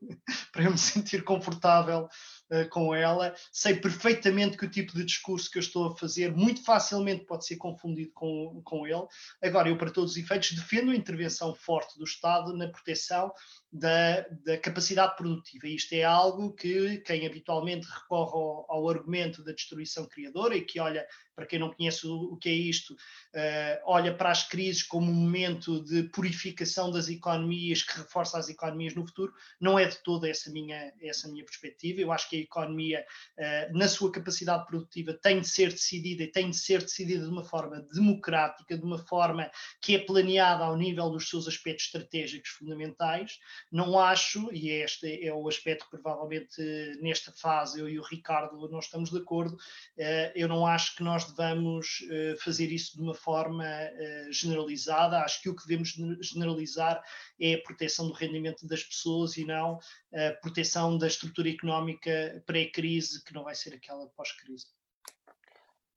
[0.52, 2.08] para eu me sentir confortável
[2.52, 6.32] uh, com ela, sei perfeitamente que o tipo de discurso que eu estou a fazer
[6.36, 9.06] muito facilmente pode ser confundido com, com ele.
[9.42, 13.32] Agora, eu, para todos os efeitos, defendo a intervenção forte do Estado na proteção
[13.72, 15.66] da, da, capacidade produtiva.
[15.66, 20.78] Isto é algo que quem habitualmente recorre ao, ao, argumento da destruição criadora e que
[20.78, 24.82] olha, para quem não conhece o, o que é isto, uh, olha para as crises
[24.82, 29.86] como um momento de purificação das economias que reforça as economias no futuro, não é
[29.86, 32.02] de toda essa minha, essa minha perspectiva.
[32.02, 33.02] Eu acho que a economia,
[33.38, 37.30] uh, na sua capacidade produtiva, tem de ser decidida e tem de ser decidida de
[37.30, 39.50] uma forma democrática, de uma forma
[39.80, 43.38] que é planeada ao nível dos seus aspectos estratégicos fundamentais
[43.70, 46.60] não acho, e este é o aspecto que provavelmente
[47.00, 49.56] nesta fase eu e o Ricardo não estamos de acordo,
[49.96, 55.20] eh, eu não acho que nós devamos eh, fazer isso de uma forma eh, generalizada.
[55.20, 57.02] Acho que o que devemos generalizar
[57.40, 59.78] é a proteção do rendimento das pessoas e não
[60.14, 64.66] a proteção da estrutura económica pré-crise, que não vai ser aquela pós-crise.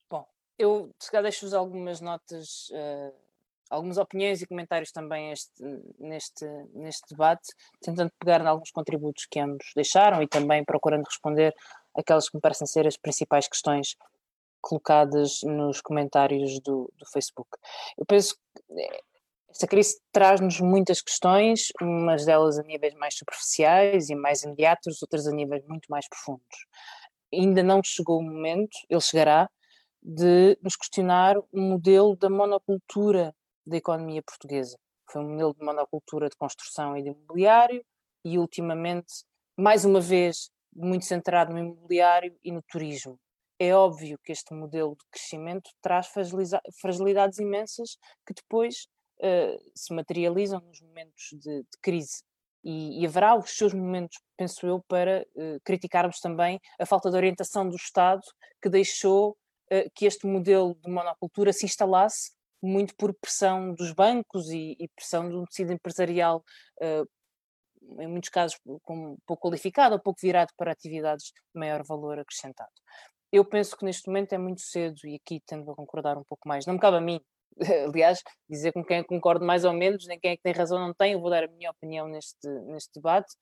[0.09, 0.26] Bom,
[0.57, 2.70] eu se calhar deixo-vos algumas notas.
[2.70, 3.24] Uh
[3.70, 5.63] algumas opiniões e comentários também este,
[5.99, 7.47] neste, neste debate,
[7.82, 11.53] tentando pegar em alguns contributos que ambos deixaram e também procurando responder
[11.95, 13.95] aquelas que me parecem ser as principais questões
[14.61, 17.49] colocadas nos comentários do, do Facebook.
[17.97, 18.99] Eu penso que eh,
[19.49, 25.28] esta crise traz-nos muitas questões, umas delas a níveis mais superficiais e mais imediatos, outras
[25.28, 26.66] a níveis muito mais profundos.
[27.34, 29.49] Ainda não chegou o momento, ele chegará,
[30.03, 33.34] de nos questionar o modelo da monocultura
[33.66, 34.78] da economia portuguesa.
[35.09, 37.84] Foi um modelo de monocultura de construção e de imobiliário
[38.24, 39.24] e, ultimamente,
[39.57, 43.20] mais uma vez, muito centrado no imobiliário e no turismo.
[43.57, 46.07] É óbvio que este modelo de crescimento traz
[46.82, 47.97] fragilidades imensas
[48.28, 48.88] que depois
[49.20, 52.22] uh, se materializam nos momentos de, de crise.
[52.63, 57.16] E, e, haverá os seus momentos, penso eu, para uh, criticarmos também a falta de
[57.16, 58.24] orientação do Estado
[58.61, 59.38] que deixou
[59.72, 62.32] uh, que este modelo de monocultura se instalasse
[62.62, 66.43] muito por pressão dos bancos e, e pressão de um tecido empresarial,
[66.82, 72.20] uh, em muitos casos com, pouco qualificado ou pouco virado para atividades de maior valor
[72.20, 72.72] acrescentado.
[73.32, 76.47] Eu penso que neste momento é muito cedo, e aqui tendo a concordar um pouco
[76.47, 77.20] mais, não me cabe a mim,
[77.93, 80.93] aliás, dizer com quem concordo mais ou menos, nem quem é que tem razão não
[80.93, 83.34] tem, eu vou dar a minha opinião neste, neste debate.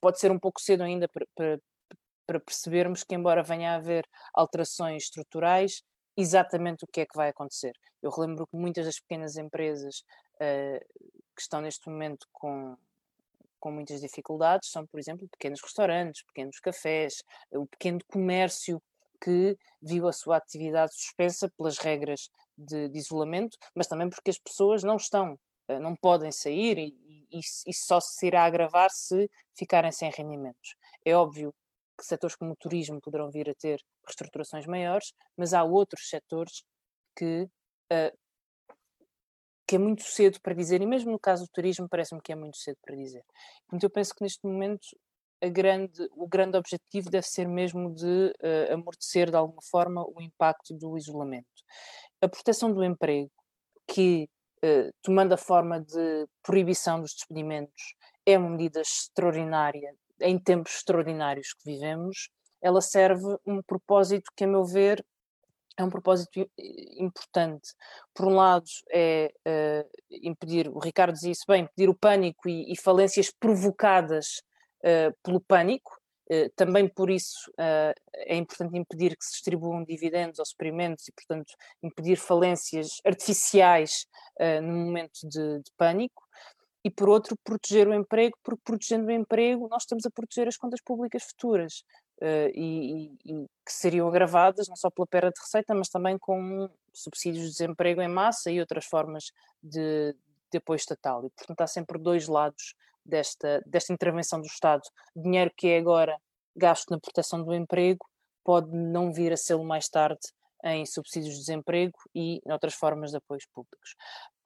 [0.00, 1.60] Pode ser um pouco cedo ainda para, para,
[2.26, 5.82] para percebermos que, embora venha a haver alterações estruturais,
[6.16, 7.72] exatamente o que é que vai acontecer.
[8.02, 10.02] Eu relembro que muitas das pequenas empresas
[10.36, 10.84] uh,
[11.34, 12.76] que estão neste momento com,
[13.58, 18.82] com muitas dificuldades são, por exemplo, pequenos restaurantes, pequenos cafés, o pequeno comércio
[19.22, 24.38] que viu a sua atividade suspensa pelas regras de, de isolamento, mas também porque as
[24.38, 25.34] pessoas não estão,
[25.68, 30.74] uh, não podem sair e, e, e só se irá agravar se ficarem sem rendimentos.
[31.04, 31.54] É óbvio
[32.00, 36.64] que setores como o turismo poderão vir a ter reestruturações maiores, mas há outros setores
[37.14, 37.42] que,
[37.92, 38.18] uh,
[39.68, 42.34] que é muito cedo para dizer, e mesmo no caso do turismo parece-me que é
[42.36, 43.22] muito cedo para dizer.
[43.66, 44.86] Então eu penso que neste momento
[45.52, 50.74] grande, o grande objetivo deve ser mesmo de uh, amortecer de alguma forma o impacto
[50.74, 51.46] do isolamento.
[52.20, 53.30] A proteção do emprego,
[53.86, 54.28] que
[54.64, 57.94] uh, tomando a forma de proibição dos despedimentos,
[58.26, 62.30] é uma medida extraordinária em tempos extraordinários que vivemos,
[62.62, 65.04] ela serve um propósito que, a meu ver,
[65.76, 66.46] é um propósito
[66.98, 67.72] importante.
[68.14, 72.70] Por um lado, é uh, impedir, o Ricardo dizia isso bem, impedir o pânico e,
[72.72, 74.42] e falências provocadas
[74.84, 75.98] uh, pelo pânico.
[76.30, 81.52] Uh, também por isso é importante impedir que se distribuam dividendos ou experimentos e, portanto,
[81.82, 84.06] impedir falências artificiais
[84.62, 86.22] no momento de, de pânico
[86.84, 90.56] e por outro proteger o emprego, porque protegendo o emprego nós estamos a proteger as
[90.56, 91.84] contas públicas futuras
[92.20, 96.68] uh, e, e, que seriam agravadas não só pela perda de receita, mas também com
[96.92, 99.30] subsídios de desemprego em massa e outras formas
[99.62, 100.14] de,
[100.50, 101.24] de apoio estatal.
[101.24, 102.74] E portanto há sempre dois lados
[103.04, 104.82] desta, desta intervenção do Estado.
[105.14, 106.18] Dinheiro que é agora
[106.56, 108.06] gasto na proteção do emprego
[108.42, 110.20] pode não vir a ser mais tarde
[110.64, 113.94] em subsídios de desemprego e em outras formas de apoios públicos.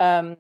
[0.01, 0.37] Um,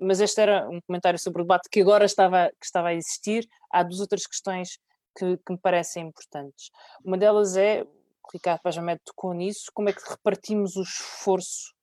[0.00, 3.48] mas este era um comentário sobre o debate que agora estava, que estava a existir.
[3.70, 4.78] Há duas outras questões
[5.16, 6.70] que, que me parecem importantes.
[7.04, 11.74] Uma delas é, o Ricardo Pajamed tocou nisso, como é que repartimos o esforço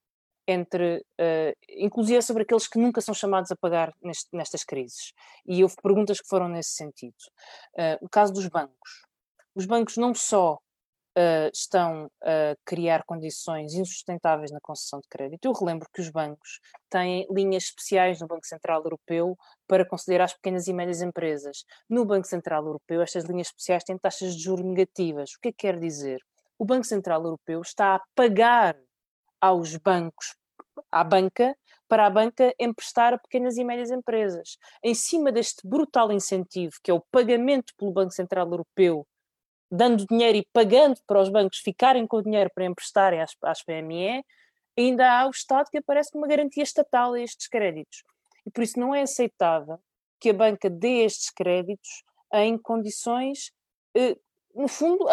[0.48, 5.12] entre, uh, inclusive sobre aqueles que nunca são chamados a pagar neste, nestas crises.
[5.46, 7.16] E houve perguntas que foram nesse sentido.
[7.74, 9.06] Uh, o caso dos bancos.
[9.56, 10.60] Os bancos não só
[11.18, 15.46] uh, estão a criar condições insustentáveis na concessão de crédito.
[15.46, 16.60] Eu relembro que os bancos
[16.90, 19.38] têm linhas especiais no Banco Central Europeu
[19.68, 21.66] para conceder às pequenas e médias empresas.
[21.90, 25.32] No Banco Central Europeu, estas linhas especiais têm taxas de juros negativas.
[25.32, 26.20] O que é que quer dizer?
[26.58, 28.78] O Banco Central Europeu está a pagar
[29.42, 30.36] aos bancos,
[30.92, 31.56] à banca,
[31.88, 34.58] para a banca emprestar a pequenas e médias empresas.
[34.84, 39.06] Em cima deste brutal incentivo, que é o pagamento pelo Banco Central Europeu
[39.72, 43.64] dando dinheiro e pagando para os bancos ficarem com o dinheiro para emprestarem às, às
[43.64, 44.24] PME,
[44.78, 48.04] ainda há o Estado que aparece como uma garantia estatal a estes créditos.
[48.46, 49.80] E por isso não é aceitável
[50.20, 52.04] que a banca dê estes créditos
[52.34, 53.52] em condições,
[53.96, 54.18] eh,
[54.54, 55.06] no fundo,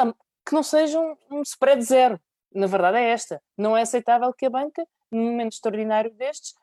[0.46, 2.20] que não sejam um spread zero.
[2.54, 3.42] Na verdade é esta.
[3.56, 6.54] Não é aceitável que a banca, num momento extraordinário destes,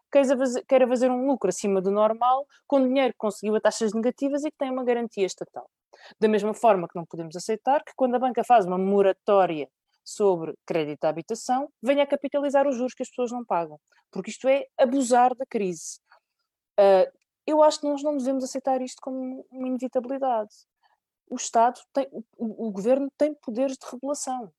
[0.68, 4.52] queira fazer um lucro acima do normal com dinheiro que conseguiu a taxas negativas e
[4.52, 5.70] que tem uma garantia estatal.
[6.20, 9.70] Da mesma forma que não podemos aceitar que quando a banca faz uma moratória
[10.04, 13.80] sobre crédito à habitação, venha a capitalizar os juros que as pessoas não pagam,
[14.12, 16.00] porque isto é abusar da crise.
[16.80, 17.12] Uh,
[17.46, 20.54] eu acho que nós não devemos aceitar isto como uma inevitabilidade.
[21.30, 24.52] O Estado tem, o, o governo tem poderes de regulação.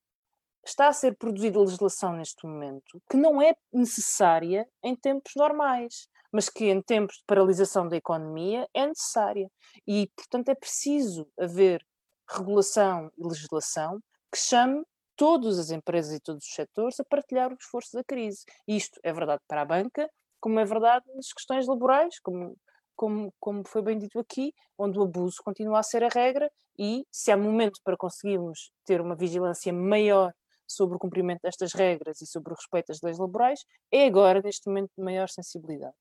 [0.64, 6.48] Está a ser produzida legislação neste momento que não é necessária em tempos normais mas
[6.48, 9.50] que em tempos de paralisação da economia é necessária.
[9.86, 11.84] E, portanto, é preciso haver
[12.28, 14.00] regulação e legislação
[14.32, 14.84] que chame
[15.16, 18.44] todas as empresas e todos os setores a partilhar o esforço da crise.
[18.66, 20.08] Isto é verdade para a banca,
[20.40, 22.56] como é verdade nas questões laborais, como,
[22.96, 27.04] como, como foi bem dito aqui, onde o abuso continua a ser a regra e
[27.10, 30.32] se há momento para conseguirmos ter uma vigilância maior
[30.66, 33.60] sobre o cumprimento destas regras e sobre o respeito às leis laborais,
[33.92, 35.94] é agora, neste momento, de maior sensibilidade.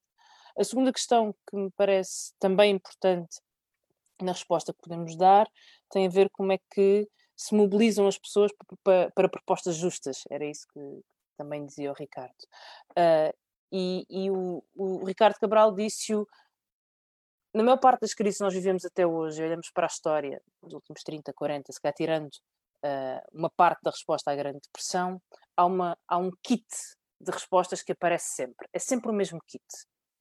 [0.57, 3.39] A segunda questão que me parece também importante
[4.21, 5.47] na resposta que podemos dar
[5.89, 8.51] tem a ver como é que se mobilizam as pessoas
[8.83, 10.23] para, para propostas justas.
[10.29, 11.01] Era isso que
[11.37, 12.35] também dizia o Ricardo.
[12.91, 13.33] Uh,
[13.71, 16.27] e, e o, o, Ricardo Cabral disse-o.
[17.53, 20.73] Na maior parte das crises que nós vivemos até hoje, olhamos para a história dos
[20.73, 22.29] últimos 30, 40, se calhar tirando
[22.85, 25.19] uh, uma parte da resposta à Grande Depressão,
[25.55, 26.67] há, uma, há um kit
[27.19, 28.67] de respostas que aparece sempre.
[28.71, 29.63] É sempre o mesmo kit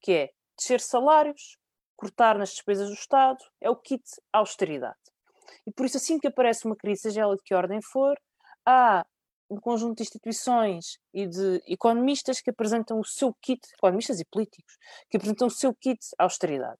[0.00, 1.56] que é descer salários,
[1.96, 4.96] cortar nas despesas do Estado, é o kit austeridade.
[5.66, 8.18] E por isso, assim que aparece uma crise, seja ela de que ordem for,
[8.64, 9.04] há
[9.50, 14.76] um conjunto de instituições e de economistas que apresentam o seu kit, economistas e políticos,
[15.10, 16.78] que apresentam o seu kit austeridade.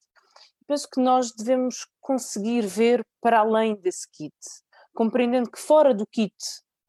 [0.67, 4.37] Penso que nós devemos conseguir ver para além desse kit,
[4.95, 6.35] compreendendo que fora do kit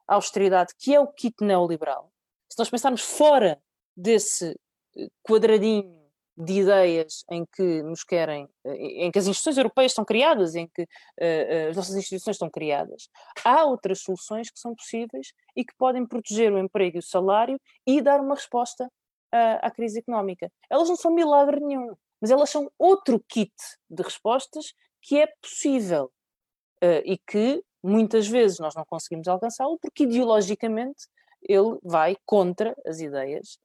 [0.06, 2.12] austeridade, que é o kit neoliberal,
[2.52, 3.62] se nós pensarmos fora
[3.96, 4.60] desse
[4.98, 5.99] eh, quadradinho
[6.40, 10.68] de ideias em que nos querem, eh, em que as instituições europeias estão criadas, em
[10.68, 13.10] que uh, as nossas instituições estão criadas.
[13.44, 17.60] Há outras soluções que são possíveis e que podem proteger o emprego e o salário
[17.86, 20.50] e dar uma resposta uh, à crise económica.
[20.70, 23.54] Elas não são milagre nenhum, mas elas são outro kit
[23.90, 26.06] de respostas que é possível
[26.82, 31.08] uh, e que muitas vezes nós não conseguimos alcançá-lo porque ideologicamente
[31.42, 33.60] ele vai contra as ideias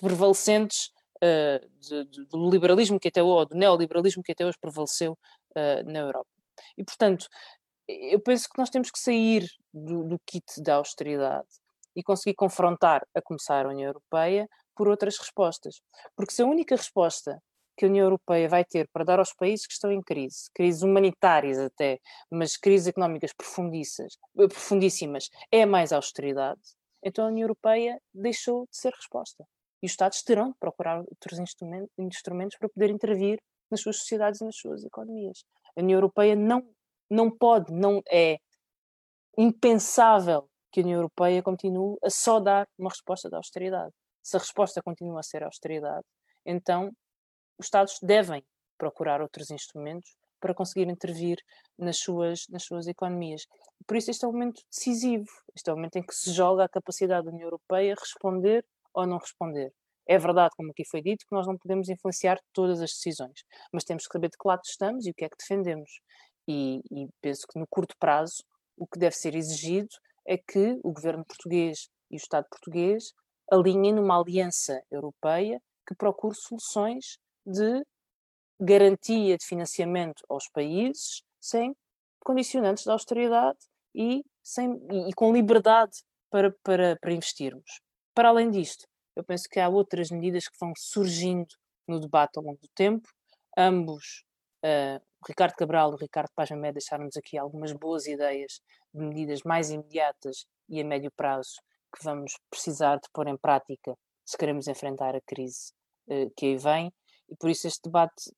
[0.00, 0.90] prevalecentes
[1.22, 5.90] uh, de, de, do liberalismo que até ou do neoliberalismo que até hoje prevaleceu uh,
[5.90, 6.28] na Europa.
[6.76, 7.26] E, portanto,
[7.88, 11.48] eu penso que nós temos que sair do, do kit da austeridade
[11.94, 15.82] e conseguir confrontar, a começar a União Europeia, por outras respostas.
[16.16, 17.42] Porque se a única resposta
[17.76, 20.82] que a União Europeia vai ter para dar aos países que estão em crise, crises
[20.82, 21.98] humanitárias até,
[22.30, 26.60] mas crises económicas profundíssimas, é mais austeridade,
[27.02, 29.46] então a União Europeia deixou de ser resposta.
[29.82, 31.38] E os Estados terão de procurar outros
[31.98, 35.44] instrumentos para poder intervir nas suas sociedades e nas suas economias.
[35.76, 36.68] A União Europeia não,
[37.08, 38.38] não pode, não é
[39.38, 43.92] impensável que a União Europeia continue a só dar uma resposta da austeridade.
[44.22, 46.04] Se a resposta continua a ser a austeridade,
[46.44, 46.90] então
[47.58, 48.44] os Estados devem
[48.78, 51.38] procurar outros instrumentos para conseguir intervir
[51.78, 53.46] nas suas, nas suas economias.
[53.86, 56.64] Por isso, este é um momento decisivo, este é o momento em que se joga
[56.64, 58.64] a capacidade da União Europeia responder
[58.94, 59.72] ou não responder.
[60.08, 63.84] É verdade, como aqui foi dito, que nós não podemos influenciar todas as decisões, mas
[63.84, 66.00] temos que saber de que lado estamos e o que é que defendemos.
[66.48, 68.42] E, e penso que no curto prazo
[68.76, 69.90] o que deve ser exigido
[70.26, 73.12] é que o governo português e o Estado português
[73.50, 77.82] alinhem numa aliança europeia que procure soluções de
[78.60, 81.74] garantia de financiamento aos países sem
[82.20, 83.58] condicionantes de austeridade
[83.94, 84.70] e, sem,
[85.08, 85.96] e com liberdade
[86.30, 87.80] para, para, para investirmos.
[88.14, 88.86] Para além disto,
[89.20, 91.54] eu penso que há outras medidas que vão surgindo
[91.86, 93.08] no debate ao longo do tempo,
[93.56, 94.24] ambos
[94.64, 98.60] Uh, Ricardo Cabral e Ricardo Paz Mamé deixaram-nos aqui algumas boas ideias
[98.92, 101.54] de medidas mais imediatas e a médio prazo
[101.94, 105.72] que vamos precisar de pôr em prática se queremos enfrentar a crise
[106.08, 106.92] uh, que aí vem.
[107.30, 108.30] E por isso este debate,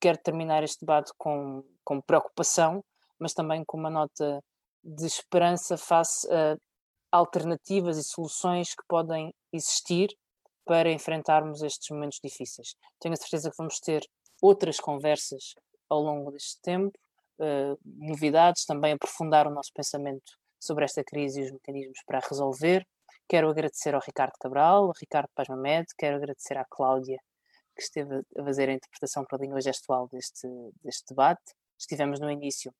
[0.00, 2.84] quero terminar este debate com, com preocupação,
[3.18, 4.40] mas também com uma nota
[4.84, 6.56] de esperança face a
[7.10, 10.08] alternativas e soluções que podem existir
[10.64, 12.76] para enfrentarmos estes momentos difíceis.
[13.00, 14.02] Tenho a certeza que vamos ter
[14.40, 15.54] outras conversas
[15.88, 16.96] ao longo deste tempo,
[17.40, 22.28] uh, novidades, também aprofundar o nosso pensamento sobre esta crise e os mecanismos para a
[22.28, 22.86] resolver.
[23.28, 27.18] Quero agradecer ao Ricardo Cabral, ao Ricardo Paz Mamed, quero agradecer à Cláudia,
[27.74, 30.46] que esteve a fazer a interpretação para a língua gestual deste,
[30.82, 31.54] deste debate.
[31.78, 32.72] Estivemos no início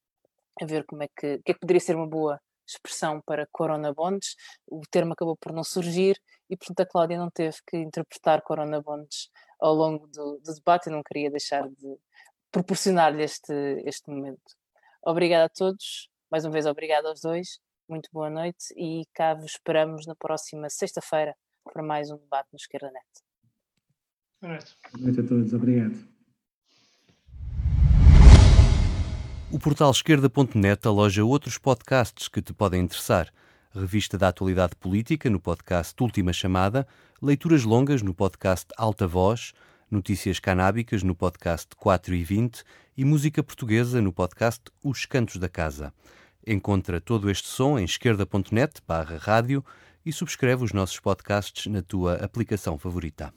[0.61, 2.41] a ver como é que, que, é que poderia ser uma boa
[2.71, 4.37] expressão para Corona Bonds.
[4.67, 8.81] O termo acabou por não surgir e, portanto, a Cláudia não teve que interpretar Corona
[8.81, 9.31] Bonds
[9.61, 11.99] ao longo do, do debate e não queria deixar de
[12.51, 13.53] proporcionar-lhe este,
[13.85, 14.57] este momento.
[15.03, 19.53] Obrigada a todos, mais uma vez obrigada aos dois, muito boa noite e cá vos
[19.53, 21.35] esperamos na próxima sexta-feira
[21.65, 23.07] para mais um debate no Esquerda Net.
[24.41, 24.77] Boa noite.
[24.93, 26.10] Boa noite a todos, obrigado.
[29.53, 33.33] O portal esquerda.net aloja outros podcasts que te podem interessar.
[33.75, 36.87] Revista da Atualidade Política no podcast Última Chamada,
[37.21, 39.53] leituras longas no podcast Alta Voz,
[39.91, 42.63] notícias canábicas no podcast 4 e 20
[42.97, 45.93] e música portuguesa no podcast Os Cantos da Casa.
[46.47, 49.65] Encontra todo este som em esquerda.net barra rádio
[50.07, 53.35] e subscreve os nossos podcasts na tua aplicação favorita.